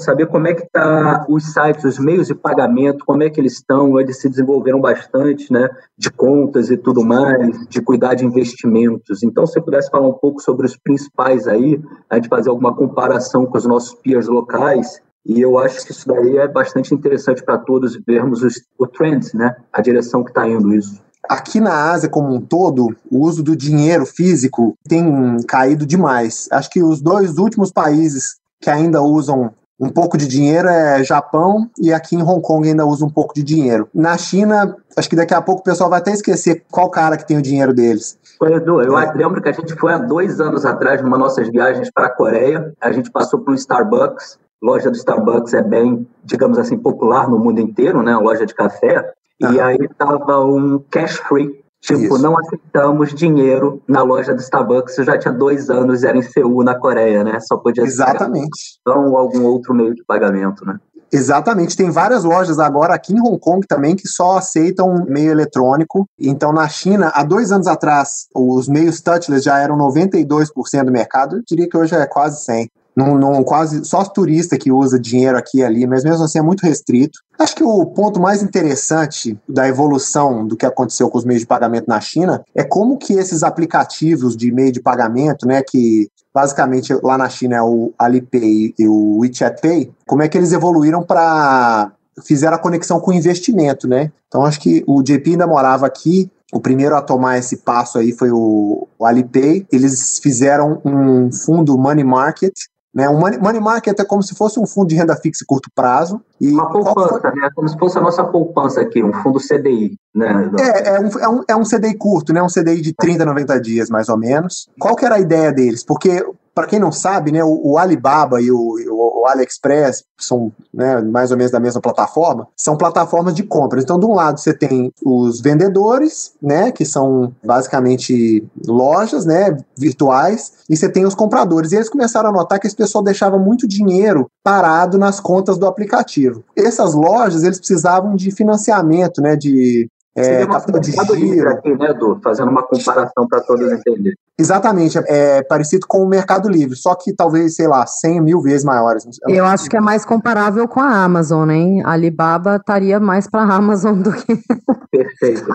[0.00, 3.52] saber como é que tá os sites, os meios de pagamento, como é que eles
[3.54, 9.22] estão, eles se desenvolveram bastante, né, de contas e tudo mais, de cuidar de investimentos.
[9.22, 12.74] Então, se você pudesse falar um pouco sobre os principais aí, a gente fazer alguma
[12.74, 17.42] comparação com os nossos peers locais e eu acho que isso daí é bastante interessante
[17.42, 19.56] para todos vermos os, o trend, né?
[19.72, 21.00] A direção que está indo isso.
[21.28, 26.48] Aqui na Ásia como um todo, o uso do dinheiro físico tem caído demais.
[26.50, 31.68] Acho que os dois últimos países que ainda usam um pouco de dinheiro é Japão
[31.78, 33.88] e aqui em Hong Kong ainda usa um pouco de dinheiro.
[33.94, 37.26] Na China, acho que daqui a pouco o pessoal vai até esquecer qual cara que
[37.26, 38.18] tem o dinheiro deles.
[38.42, 42.06] Edu, eu lembro que a gente foi há dois anos atrás numa nossas viagens para
[42.06, 42.72] a Coreia.
[42.80, 47.38] A gente passou por um Starbucks loja do Starbucks é bem, digamos assim, popular no
[47.38, 48.12] mundo inteiro, né?
[48.12, 49.12] Uma loja de café.
[49.40, 51.62] E aí estava um cash free.
[51.80, 52.22] Tipo, Isso.
[52.22, 54.96] não aceitamos dinheiro na loja do Starbucks.
[54.98, 57.40] Eu já tinha dois anos, era em Seul, na Coreia, né?
[57.40, 58.78] Só podia Exatamente.
[58.80, 60.78] Então, algum outro meio de pagamento, né?
[61.12, 66.08] Exatamente, tem várias lojas agora aqui em Hong Kong também que só aceitam meio eletrônico.
[66.18, 71.36] Então, na China, há dois anos atrás, os meios touchless já eram 92% do mercado.
[71.36, 72.68] Eu diria que hoje é quase 100%.
[72.94, 76.62] Não, quase só turista que usa dinheiro aqui e ali, mas mesmo assim é muito
[76.66, 77.18] restrito.
[77.38, 81.46] Acho que o ponto mais interessante da evolução do que aconteceu com os meios de
[81.46, 86.94] pagamento na China é como que esses aplicativos de meio de pagamento, né, que basicamente
[87.02, 91.02] lá na China é o Alipay e o WeChat Pay, como é que eles evoluíram
[91.02, 91.92] para
[92.26, 94.12] fizeram a conexão com o investimento, né?
[94.28, 98.12] Então acho que o JP ainda morava aqui, o primeiro a tomar esse passo aí
[98.12, 99.66] foi o, o Alipay.
[99.72, 102.52] Eles fizeram um fundo money market
[102.94, 103.08] né?
[103.08, 106.31] Um money, market é como se fosse um fundo de renda fixa curto prazo, E
[106.50, 107.48] uma poupança, né?
[107.54, 110.50] Como se fosse a nossa poupança aqui, um fundo CDI, né?
[110.58, 112.42] É, é um, é, um, é um CDI curto, né?
[112.42, 114.68] Um CDI de 30, 90 dias, mais ou menos.
[114.78, 115.84] Qual que era a ideia deles?
[115.84, 116.24] Porque
[116.54, 121.00] para quem não sabe, né, o, o Alibaba e o, o, o, AliExpress são né,
[121.00, 123.82] mais ou menos da mesma plataforma, são plataformas de compras.
[123.82, 130.52] Então, de um lado você tem os vendedores, né, que são basicamente lojas, né, virtuais,
[130.68, 131.72] e você tem os compradores.
[131.72, 135.66] E eles começaram a notar que esse pessoal deixava muito dinheiro parado nas contas do
[135.66, 136.31] aplicativo.
[136.56, 141.48] Essas lojas, eles precisavam de financiamento, né, de é, capital de giro.
[141.48, 142.20] Aqui, né, Edu?
[142.22, 144.14] Fazendo uma comparação para todos entenderem.
[144.38, 148.64] Exatamente, é parecido com o Mercado Livre, só que talvez, sei lá, 100 mil vezes
[148.64, 149.04] maiores.
[149.28, 151.82] Eu acho que é mais comparável com a Amazon, hein?
[151.84, 154.38] A Alibaba estaria mais para a Amazon do que.
[154.90, 155.46] Perfeito,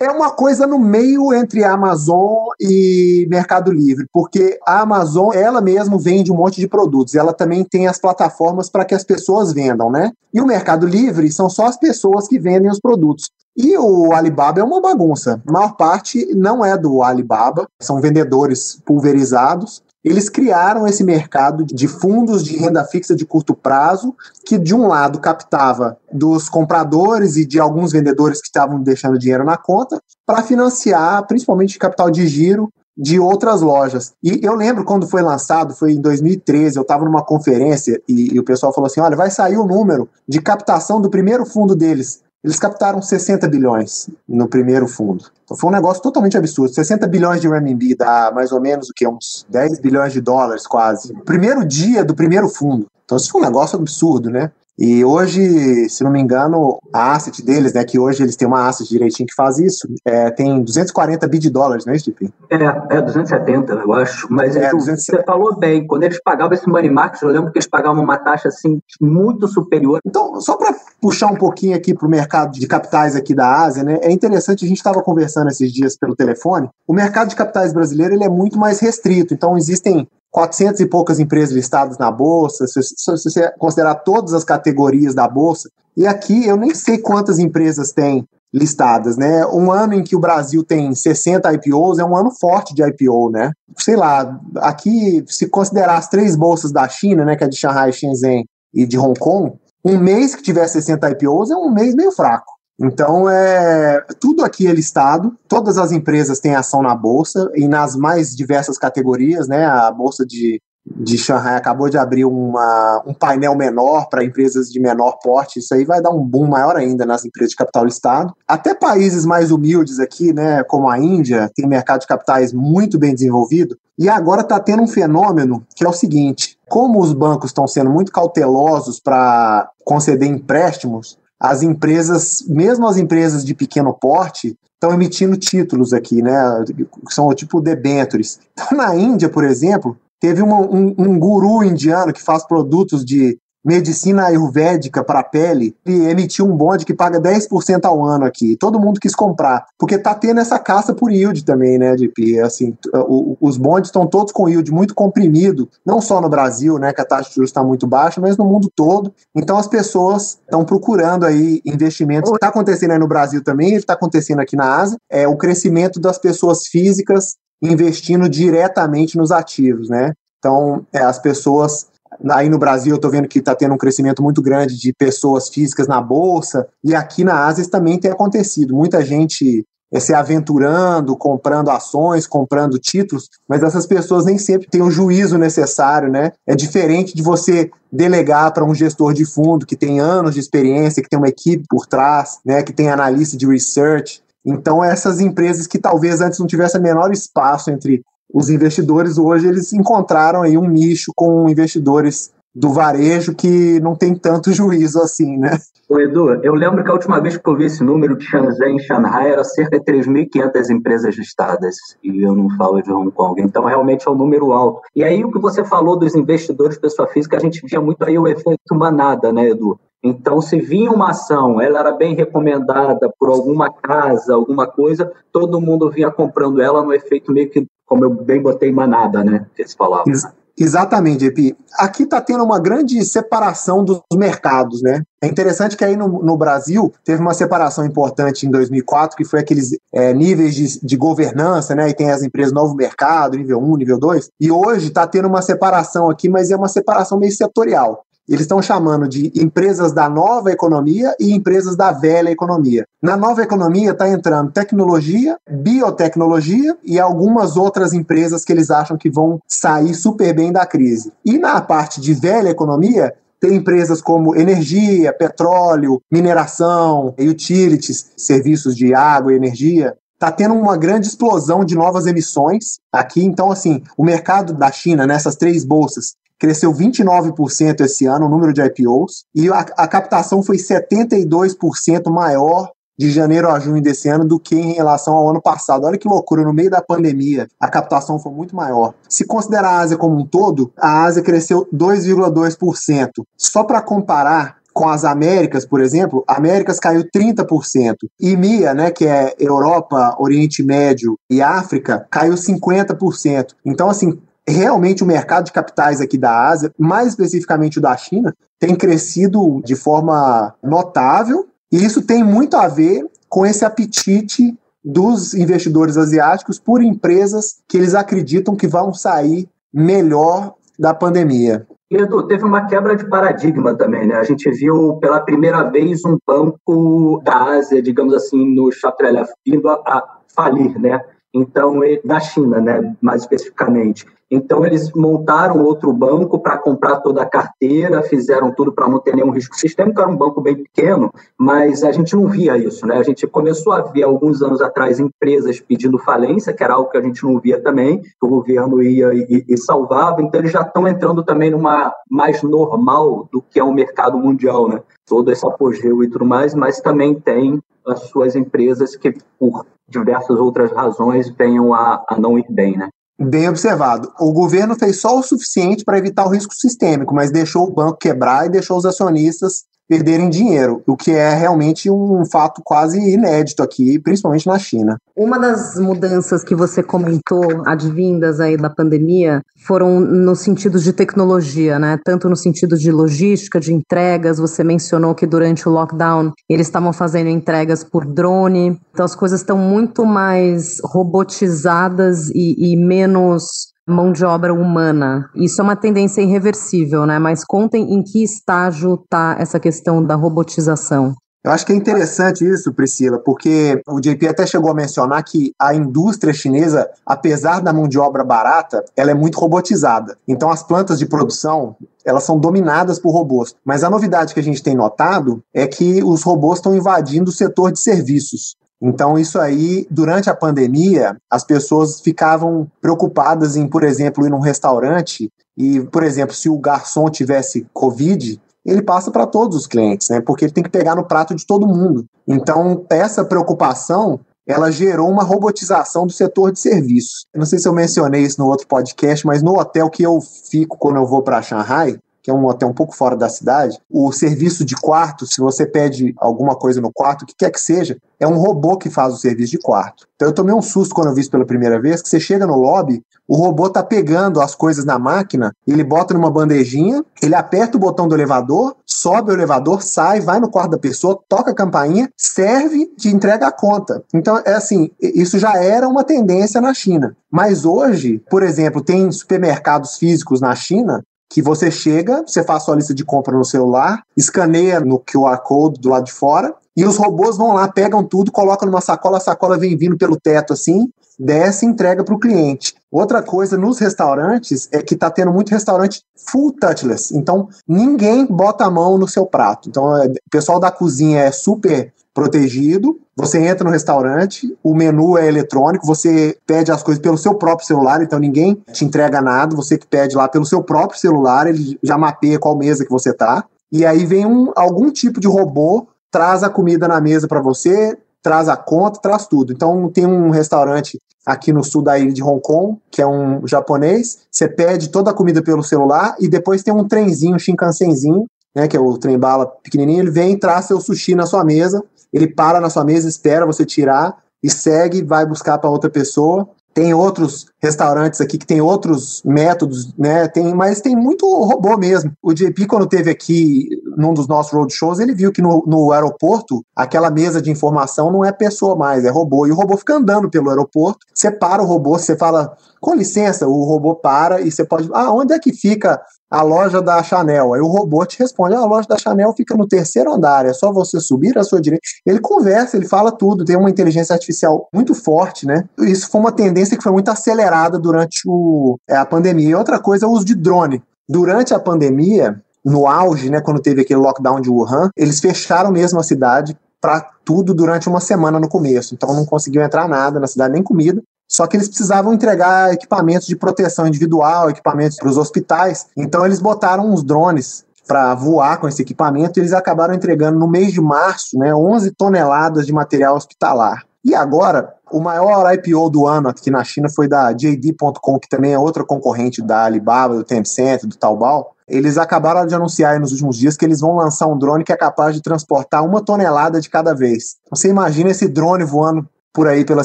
[0.00, 5.60] É uma coisa no meio entre a Amazon e Mercado Livre, porque a Amazon, ela
[5.60, 9.52] mesma vende um monte de produtos, ela também tem as plataformas para que as pessoas
[9.52, 10.12] vendam, né?
[10.32, 13.30] E o Mercado Livre são só as pessoas que vendem os produtos.
[13.56, 15.42] E o Alibaba é uma bagunça.
[15.46, 19.82] A maior parte não é do Alibaba, são vendedores pulverizados.
[20.02, 24.14] Eles criaram esse mercado de fundos de renda fixa de curto prazo,
[24.46, 29.44] que de um lado captava dos compradores e de alguns vendedores que estavam deixando dinheiro
[29.44, 34.12] na conta, para financiar principalmente capital de giro de outras lojas.
[34.22, 38.38] E eu lembro quando foi lançado, foi em 2013, eu estava numa conferência e, e,
[38.38, 42.22] o pessoal falou assim: olha, vai sair o número de captação do primeiro fundo deles.
[42.42, 45.26] Eles captaram 60 bilhões no primeiro fundo.
[45.44, 46.74] Então foi um negócio totalmente absurdo.
[46.74, 49.06] 60 bilhões de RMB dá mais ou menos o que?
[49.06, 51.14] Uns 10 bilhões de dólares quase.
[51.24, 52.86] Primeiro dia do primeiro fundo.
[53.04, 54.50] Então isso foi um negócio absurdo, né?
[54.78, 58.66] E hoje, se não me engano, a asset deles, né, que hoje eles têm uma
[58.66, 62.12] asset direitinho que faz isso, é, tem 240 bi de dólares, não é isso,
[62.48, 64.26] É, é 270, eu acho.
[64.30, 64.96] Mas é, 270.
[64.96, 68.16] você falou bem, quando eles pagavam esse money market, eu lembro que eles pagavam uma
[68.16, 70.00] taxa assim muito superior.
[70.06, 73.84] Então, só para puxar um pouquinho aqui para o mercado de capitais aqui da Ásia,
[73.84, 77.72] né, é interessante, a gente estava conversando esses dias pelo telefone, o mercado de capitais
[77.72, 82.66] brasileiro ele é muito mais restrito, então existem 400 e poucas empresas listadas na bolsa,
[82.66, 87.92] se, você considerar todas as categorias da bolsa, e aqui eu nem sei quantas empresas
[87.92, 89.46] tem listadas, né?
[89.46, 93.30] Um ano em que o Brasil tem 60 IPOs é um ano forte de IPO,
[93.30, 93.52] né?
[93.76, 97.92] Sei lá, aqui se considerar as três bolsas da China, né, que é de Shanghai,
[97.92, 99.52] Shenzhen e de Hong Kong,
[99.84, 102.59] um mês que tiver 60 IPOs é um mês meio fraco.
[102.80, 107.94] Então, é, tudo aqui é listado, todas as empresas têm ação na bolsa e nas
[107.94, 109.66] mais diversas categorias, né?
[109.66, 114.80] A bolsa de, de Shanghai acabou de abrir uma, um painel menor para empresas de
[114.80, 118.32] menor porte, isso aí vai dar um boom maior ainda nas empresas de capital listado.
[118.48, 123.12] Até países mais humildes aqui, né, como a Índia, tem mercado de capitais muito bem
[123.12, 127.66] desenvolvido, e agora está tendo um fenômeno que é o seguinte: como os bancos estão
[127.66, 134.92] sendo muito cautelosos para conceder empréstimos, as empresas, mesmo as empresas de pequeno porte, estão
[134.92, 136.64] emitindo títulos aqui, né?
[136.66, 138.38] Que são tipo debentures.
[138.52, 144.26] Então, na Índia, por exemplo, teve um, um guru indiano que faz produtos de medicina
[144.26, 148.56] ayurvédica para pele e emitiu um bonde que paga 10% ao ano aqui.
[148.56, 152.76] Todo mundo quis comprar, porque tá tendo essa caça por yield também, né, de assim,
[152.94, 157.00] o, os bondes estão todos com yield muito comprimido, não só no Brasil, né, que
[157.00, 159.12] a taxa de juros está muito baixa, mas no mundo todo.
[159.34, 162.30] Então as pessoas estão procurando aí investimentos.
[162.32, 166.18] Está acontecendo aí no Brasil também, está acontecendo aqui na Ásia, é o crescimento das
[166.18, 170.12] pessoas físicas investindo diretamente nos ativos, né?
[170.38, 171.86] Então, é, as pessoas
[172.30, 175.48] Aí no Brasil eu estou vendo que está tendo um crescimento muito grande de pessoas
[175.48, 178.74] físicas na bolsa, e aqui na Ásia isso também tem acontecido.
[178.74, 184.82] Muita gente é, se aventurando, comprando ações, comprando títulos, mas essas pessoas nem sempre têm
[184.82, 186.32] o juízo necessário, né?
[186.46, 191.02] É diferente de você delegar para um gestor de fundo que tem anos de experiência,
[191.02, 192.62] que tem uma equipe por trás, né?
[192.62, 194.22] Que tem analista de research.
[194.44, 199.72] Então, essas empresas que talvez antes não tivessem menor espaço entre os investidores hoje eles
[199.72, 205.58] encontraram aí um nicho com investidores do varejo que não tem tanto juízo assim, né?
[205.88, 208.76] Ô Edu, eu lembro que a última vez que eu vi esse número de Shenzhen
[208.76, 213.40] e Shanghai era cerca de 3.500 empresas listadas, e eu não falo de Hong Kong,
[213.42, 214.82] então realmente é um número alto.
[214.94, 218.18] E aí o que você falou dos investidores pessoa física, a gente via muito aí
[218.18, 219.78] o efeito manada, né, Edu?
[220.02, 225.60] Então, se vinha uma ação, ela era bem recomendada por alguma casa, alguma coisa, todo
[225.60, 229.44] mundo vinha comprando ela no efeito meio que como eu bem botei manada, né?
[229.56, 229.76] Que eles.
[230.06, 230.24] Ex
[230.56, 231.56] exatamente, Epi.
[231.76, 235.02] Aqui está tendo uma grande separação dos mercados, né?
[235.20, 239.40] É interessante que aí no, no, Brasil teve uma separação importante em 2004, que foi
[239.40, 241.88] aqueles é, níveis de, de, governança, né?
[241.88, 244.30] E tem as empresas Novo Mercado, nível 1, nível 2.
[244.38, 248.04] E hoje está tendo uma separação aqui, mas é uma separação meio setorial.
[248.30, 252.86] Eles estão chamando de empresas da nova economia e empresas da velha economia.
[253.02, 259.10] Na nova economia está entrando tecnologia, biotecnologia e algumas outras empresas que eles acham que
[259.10, 261.12] vão sair super bem da crise.
[261.24, 268.94] E na parte de velha economia, tem empresas como energia, petróleo, mineração, utilities, serviços de
[268.94, 269.96] água e energia.
[270.14, 273.24] Está tendo uma grande explosão de novas emissões aqui.
[273.24, 278.52] Então, assim, o mercado da China, nessas três bolsas, cresceu 29% esse ano, o número
[278.52, 284.26] de IPOs, e a, a captação foi 72% maior de janeiro a junho desse ano
[284.26, 285.84] do que em relação ao ano passado.
[285.84, 288.92] Olha que loucura, no meio da pandemia, a captação foi muito maior.
[289.08, 293.08] Se considerar a Ásia como um todo, a Ásia cresceu 2,2%.
[293.38, 297.96] Só para comparar, com as Américas, por exemplo, Américas caiu 30%.
[298.20, 303.54] E MIA, né, que é Europa, Oriente Médio e África, caiu 50%.
[303.64, 308.34] Então, assim, realmente o mercado de capitais aqui da Ásia, mais especificamente o da China,
[308.58, 315.34] tem crescido de forma notável, e isso tem muito a ver com esse apetite dos
[315.34, 321.66] investidores asiáticos por empresas que eles acreditam que vão sair melhor da pandemia.
[321.90, 324.14] Edu, teve uma quebra de paradigma também, né?
[324.14, 329.68] A gente viu pela primeira vez um banco da Ásia, digamos assim, no Chatrelef, vindo
[329.68, 331.00] a, a falir, né?
[331.34, 334.06] Então, da China, né, mais especificamente.
[334.30, 339.16] Então, eles montaram outro banco para comprar toda a carteira, fizeram tudo para não ter
[339.16, 340.00] nenhum risco sistêmico.
[340.00, 342.86] Era um banco bem pequeno, mas a gente não via isso.
[342.86, 342.96] Né?
[342.96, 346.98] A gente começou a ver, alguns anos atrás, empresas pedindo falência, que era algo que
[346.98, 350.22] a gente não via também, que o governo ia e, e salvava.
[350.22, 354.68] Então, eles já estão entrando também numa mais normal do que é o mercado mundial.
[354.68, 354.80] Né?
[355.08, 360.38] Todo esse apogeu e tudo mais, mas também tem as suas empresas que, por diversas
[360.38, 362.76] outras razões, venham a, a não ir bem.
[362.76, 362.88] Né?
[363.22, 364.10] Bem observado.
[364.18, 367.98] O governo fez só o suficiente para evitar o risco sistêmico, mas deixou o banco
[367.98, 373.60] quebrar e deixou os acionistas perderem dinheiro, o que é realmente um fato quase inédito
[373.60, 374.96] aqui, principalmente na China.
[375.16, 381.76] Uma das mudanças que você comentou, advindas aí da pandemia, foram no sentido de tecnologia,
[381.80, 381.98] né?
[382.04, 384.38] Tanto no sentido de logística, de entregas.
[384.38, 388.80] Você mencionou que durante o lockdown eles estavam fazendo entregas por drone.
[388.92, 395.28] Então as coisas estão muito mais robotizadas e, e menos mão de obra humana.
[395.34, 397.18] Isso é uma tendência irreversível, né?
[397.18, 401.14] Mas contem em que estágio está essa questão da robotização.
[401.42, 405.54] Eu acho que é interessante isso, Priscila, porque o JP até chegou a mencionar que
[405.58, 410.18] a indústria chinesa, apesar da mão de obra barata, ela é muito robotizada.
[410.28, 413.54] Então as plantas de produção, elas são dominadas por robôs.
[413.64, 417.34] Mas a novidade que a gente tem notado é que os robôs estão invadindo o
[417.34, 418.54] setor de serviços.
[418.82, 424.40] Então, isso aí, durante a pandemia, as pessoas ficavam preocupadas em, por exemplo, ir num
[424.40, 430.08] restaurante e, por exemplo, se o garçom tivesse Covid, ele passa para todos os clientes,
[430.08, 430.20] né?
[430.20, 432.04] Porque ele tem que pegar no prato de todo mundo.
[432.26, 437.24] Então, essa preocupação ela gerou uma robotização do setor de serviços.
[437.34, 440.76] Não sei se eu mencionei isso no outro podcast, mas no hotel que eu fico
[440.76, 444.12] quando eu vou para Shanghai, que é um hotel um pouco fora da cidade, o
[444.12, 447.96] serviço de quarto, se você pede alguma coisa no quarto, o que quer que seja,
[448.18, 450.06] é um robô que faz o serviço de quarto.
[450.14, 452.46] Então eu tomei um susto quando eu vi isso pela primeira vez, que você chega
[452.46, 457.34] no lobby, o robô tá pegando as coisas na máquina, ele bota numa bandejinha, ele
[457.34, 461.52] aperta o botão do elevador, sobe o elevador, sai, vai no quarto da pessoa, toca
[461.52, 464.02] a campainha, serve, te entrega a conta.
[464.12, 467.16] Então é assim, isso já era uma tendência na China.
[467.30, 472.74] Mas hoje, por exemplo, tem supermercados físicos na China que você chega, você faz sua
[472.74, 476.96] lista de compra no celular, escaneia no QR Code do lado de fora, e os
[476.96, 480.90] robôs vão lá, pegam tudo, colocam numa sacola, a sacola vem vindo pelo teto assim,
[481.20, 482.74] desce e entrega para o cliente.
[482.90, 487.14] Outra coisa nos restaurantes é que está tendo muito restaurante full touchless.
[487.14, 489.68] Então, ninguém bota a mão no seu prato.
[489.68, 492.98] Então, é, o pessoal da cozinha é super protegido.
[493.16, 497.66] Você entra no restaurante, o menu é eletrônico, você pede as coisas pelo seu próprio
[497.66, 501.78] celular, então ninguém te entrega nada, você que pede lá pelo seu próprio celular, ele
[501.82, 503.44] já mapeia qual mesa que você tá.
[503.70, 507.96] E aí vem um, algum tipo de robô, traz a comida na mesa para você,
[508.22, 509.52] traz a conta, traz tudo.
[509.52, 513.46] Então tem um restaurante aqui no sul da ilha de Hong Kong, que é um
[513.46, 518.26] japonês, você pede toda a comida pelo celular e depois tem um trenzinho, um Shinkansenzinho,
[518.54, 521.84] né, que é o trem bala pequenininho, ele vem traz seu sushi na sua mesa,
[522.12, 526.48] ele para na sua mesa, espera você tirar e segue, vai buscar para outra pessoa.
[526.72, 530.26] Tem outros restaurantes aqui que tem outros métodos, né?
[530.28, 532.12] Tem, mas tem muito robô mesmo.
[532.22, 536.64] O JP, quando teve aqui num dos nossos roadshows, ele viu que no, no aeroporto,
[536.74, 539.46] aquela mesa de informação não é pessoa mais, é robô.
[539.46, 543.46] E o robô fica andando pelo aeroporto, você para o robô, você fala, com licença,
[543.46, 544.88] o robô para e você pode.
[544.92, 546.00] Ah, onde é que fica
[546.30, 547.52] a loja da Chanel.
[547.52, 550.52] Aí o robô te responde: ah, a loja da Chanel fica no terceiro andar, é
[550.52, 551.82] só você subir à sua direita.
[552.06, 555.64] Ele conversa, ele fala tudo, tem uma inteligência artificial muito forte, né?
[555.80, 559.50] Isso foi uma tendência que foi muito acelerada durante o, é, a pandemia.
[559.50, 560.82] E outra coisa é o uso de drone.
[561.08, 565.98] Durante a pandemia, no auge, né, quando teve aquele lockdown de Wuhan, eles fecharam mesmo
[565.98, 568.94] a cidade para tudo durante uma semana no começo.
[568.94, 571.02] Então não conseguiu entrar nada na cidade, nem comida.
[571.28, 575.86] Só que eles precisavam entregar equipamentos de proteção individual, equipamentos para os hospitais.
[575.96, 580.72] Então eles botaram uns drones para voar com esse equipamento eles acabaram entregando no mês
[580.72, 583.84] de março né, 11 toneladas de material hospitalar.
[584.04, 588.52] E agora, o maior IPO do ano aqui na China foi da JD.com, que também
[588.52, 591.52] é outra concorrente da Alibaba, do Tencent, do Taobao.
[591.68, 594.76] Eles acabaram de anunciar nos últimos dias que eles vão lançar um drone que é
[594.76, 597.36] capaz de transportar uma tonelada de cada vez.
[597.50, 599.84] Você imagina esse drone voando por aí pela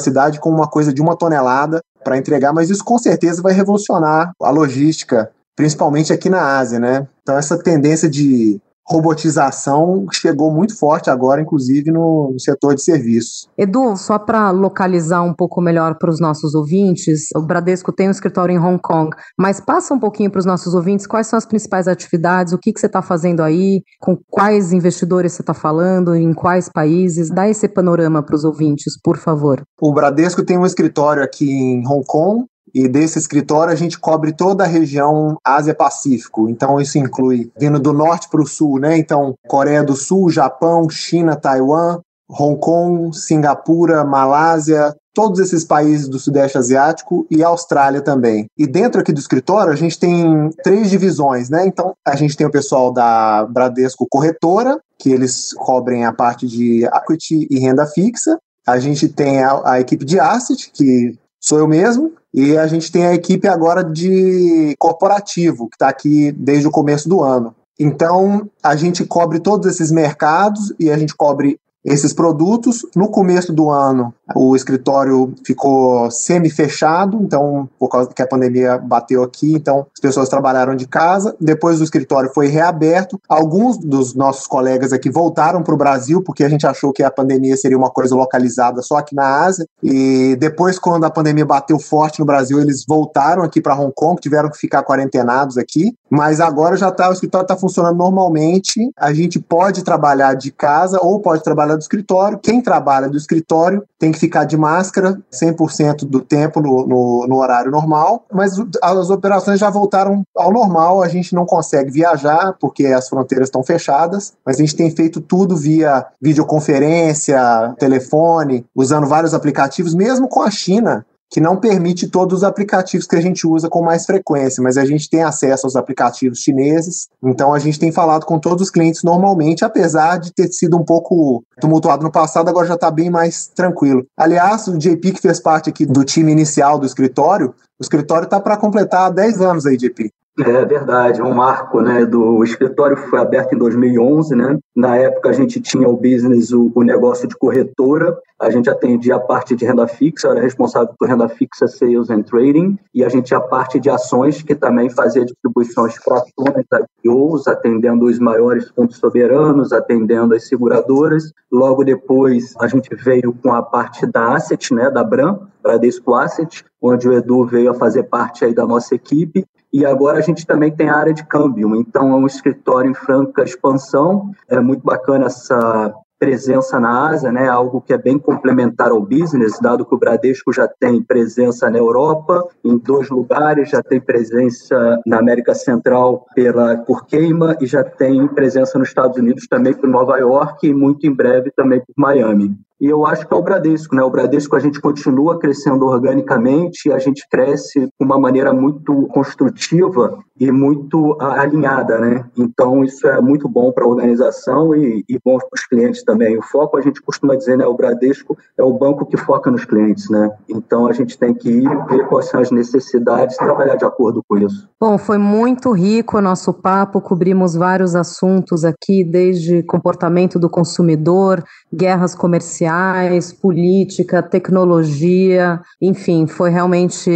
[0.00, 4.32] cidade com uma coisa de uma tonelada para entregar, mas isso com certeza vai revolucionar
[4.42, 7.06] a logística, principalmente aqui na Ásia, né?
[7.22, 13.48] Então essa tendência de robotização chegou muito forte agora, inclusive no, no setor de serviços.
[13.58, 18.12] Edu, só para localizar um pouco melhor para os nossos ouvintes, o Bradesco tem um
[18.12, 21.46] escritório em Hong Kong, mas passa um pouquinho para os nossos ouvintes quais são as
[21.46, 26.14] principais atividades, o que, que você está fazendo aí, com quais investidores você está falando,
[26.14, 29.62] em quais países, dá esse panorama para os ouvintes, por favor.
[29.80, 32.46] O Bradesco tem um escritório aqui em Hong Kong,
[32.76, 36.46] e desse escritório a gente cobre toda a região Ásia-Pacífico.
[36.50, 38.98] Então isso inclui vindo do norte para o sul, né?
[38.98, 46.18] Então Coreia do Sul, Japão, China, Taiwan, Hong Kong, Singapura, Malásia, todos esses países do
[46.18, 48.44] Sudeste Asiático e Austrália também.
[48.58, 51.66] E dentro aqui do escritório a gente tem três divisões, né?
[51.66, 56.84] Então a gente tem o pessoal da Bradesco Corretora, que eles cobrem a parte de
[56.84, 58.36] equity e renda fixa.
[58.66, 62.92] A gente tem a, a equipe de asset, que sou eu mesmo, e a gente
[62.92, 67.54] tem a equipe agora de corporativo, que está aqui desde o começo do ano.
[67.80, 72.84] Então, a gente cobre todos esses mercados e a gente cobre esses produtos.
[72.96, 79.22] No começo do ano, o escritório ficou semi-fechado, então, por causa que a pandemia bateu
[79.22, 81.36] aqui, então as pessoas trabalharam de casa.
[81.40, 83.20] Depois o escritório foi reaberto.
[83.28, 87.10] Alguns dos nossos colegas aqui voltaram para o Brasil, porque a gente achou que a
[87.10, 89.64] pandemia seria uma coisa localizada só aqui na Ásia.
[89.80, 94.20] E depois, quando a pandemia bateu forte no Brasil, eles voltaram aqui para Hong Kong,
[94.20, 95.94] tiveram que ficar quarentenados aqui.
[96.10, 98.90] Mas agora já está, o escritório está funcionando normalmente.
[98.98, 102.38] A gente pode trabalhar de casa ou pode trabalhar do escritório.
[102.38, 107.36] Quem trabalha do escritório tem que ficar de máscara 100% do tempo no, no, no,
[107.36, 111.02] horário normal, mas as operações já voltaram ao normal.
[111.02, 115.20] A gente não consegue viajar porque as fronteiras estão fechadas, mas a gente tem feito
[115.20, 122.38] tudo via videoconferência, telefone, usando vários aplicativos, mesmo com a China que não permite todos
[122.38, 125.76] os aplicativos que a gente usa com mais frequência, mas a gente tem acesso aos
[125.76, 130.48] aplicativos chineses, então a gente tem falado com todos os clientes normalmente, apesar de ter
[130.52, 134.06] sido um pouco tumultuado no passado, agora já está bem mais tranquilo.
[134.16, 138.40] Aliás, o JP, que fez parte aqui do time inicial do escritório, o escritório está
[138.40, 140.10] para completar 10 anos aí, JP.
[140.38, 142.04] É verdade, é um marco, né?
[142.04, 144.58] Do escritório foi aberto em 2011, né?
[144.76, 149.16] Na época a gente tinha o business, o, o, negócio de corretora, a gente atendia
[149.16, 153.08] a parte de renda fixa, era responsável por renda fixa, sales and trading, e a
[153.08, 158.68] gente tinha a parte de ações que também fazia distribuições para ações, atendendo os maiores
[158.68, 161.32] fundos soberanos, atendendo as seguradoras.
[161.50, 164.90] Logo depois a gente veio com a parte da asset, né?
[164.90, 169.46] Da Bram, Bradesco Asset, onde o Edu veio a fazer parte aí da nossa equipe
[169.76, 172.94] e agora a gente também tem a área de câmbio, então é um escritório em
[172.94, 174.30] franca expansão.
[174.48, 179.60] É muito bacana essa presença na Ásia, né, algo que é bem complementar ao business,
[179.60, 184.98] dado que o Bradesco já tem presença na Europa, em dois lugares, já tem presença
[185.04, 190.16] na América Central pela Curqueima e já tem presença nos Estados Unidos também por Nova
[190.16, 192.56] York e muito em breve também por Miami.
[192.80, 194.02] E eu acho que é o Bradesco, né?
[194.02, 200.18] O Bradesco a gente continua crescendo organicamente, a gente cresce de uma maneira muito construtiva
[200.38, 202.24] e muito alinhada, né?
[202.36, 206.38] Então isso é muito bom para a organização e, e bom para os clientes também.
[206.38, 207.66] O foco a gente costuma dizer, né?
[207.66, 210.30] O Bradesco é o banco que foca nos clientes, né?
[210.48, 214.36] Então a gente tem que ir ver quais são as necessidades trabalhar de acordo com
[214.36, 214.68] isso.
[214.78, 221.42] Bom, foi muito rico o nosso papo, cobrimos vários assuntos aqui, desde comportamento do consumidor,
[221.72, 227.10] guerras comerciais política, tecnologia, enfim, foi realmente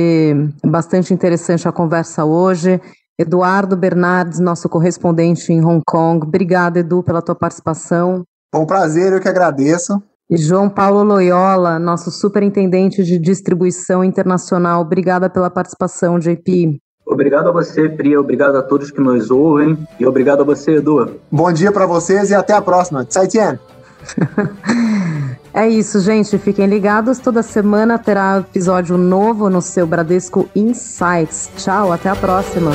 [0.64, 2.80] bastante interessante a conversa hoje.
[3.20, 6.26] Eduardo Bernardes, nosso correspondente em Hong Kong.
[6.26, 8.22] Obrigada, Edu, pela tua participação.
[8.50, 10.02] Foi um prazer, eu que agradeço.
[10.30, 14.80] E João Paulo Loyola, nosso superintendente de distribuição internacional.
[14.80, 16.78] Obrigada pela participação, JP.
[17.04, 18.16] Obrigado a você, Pri.
[18.16, 19.76] Obrigado a todos que nos ouvem.
[19.98, 21.20] E obrigado a você, Edu.
[21.30, 23.04] Bom dia para vocês e até a próxima.
[23.04, 23.24] Tchau,
[25.52, 26.38] É isso, gente.
[26.38, 27.18] Fiquem ligados.
[27.18, 31.50] Toda semana terá episódio novo no seu Bradesco Insights.
[31.56, 32.70] Tchau, até a próxima.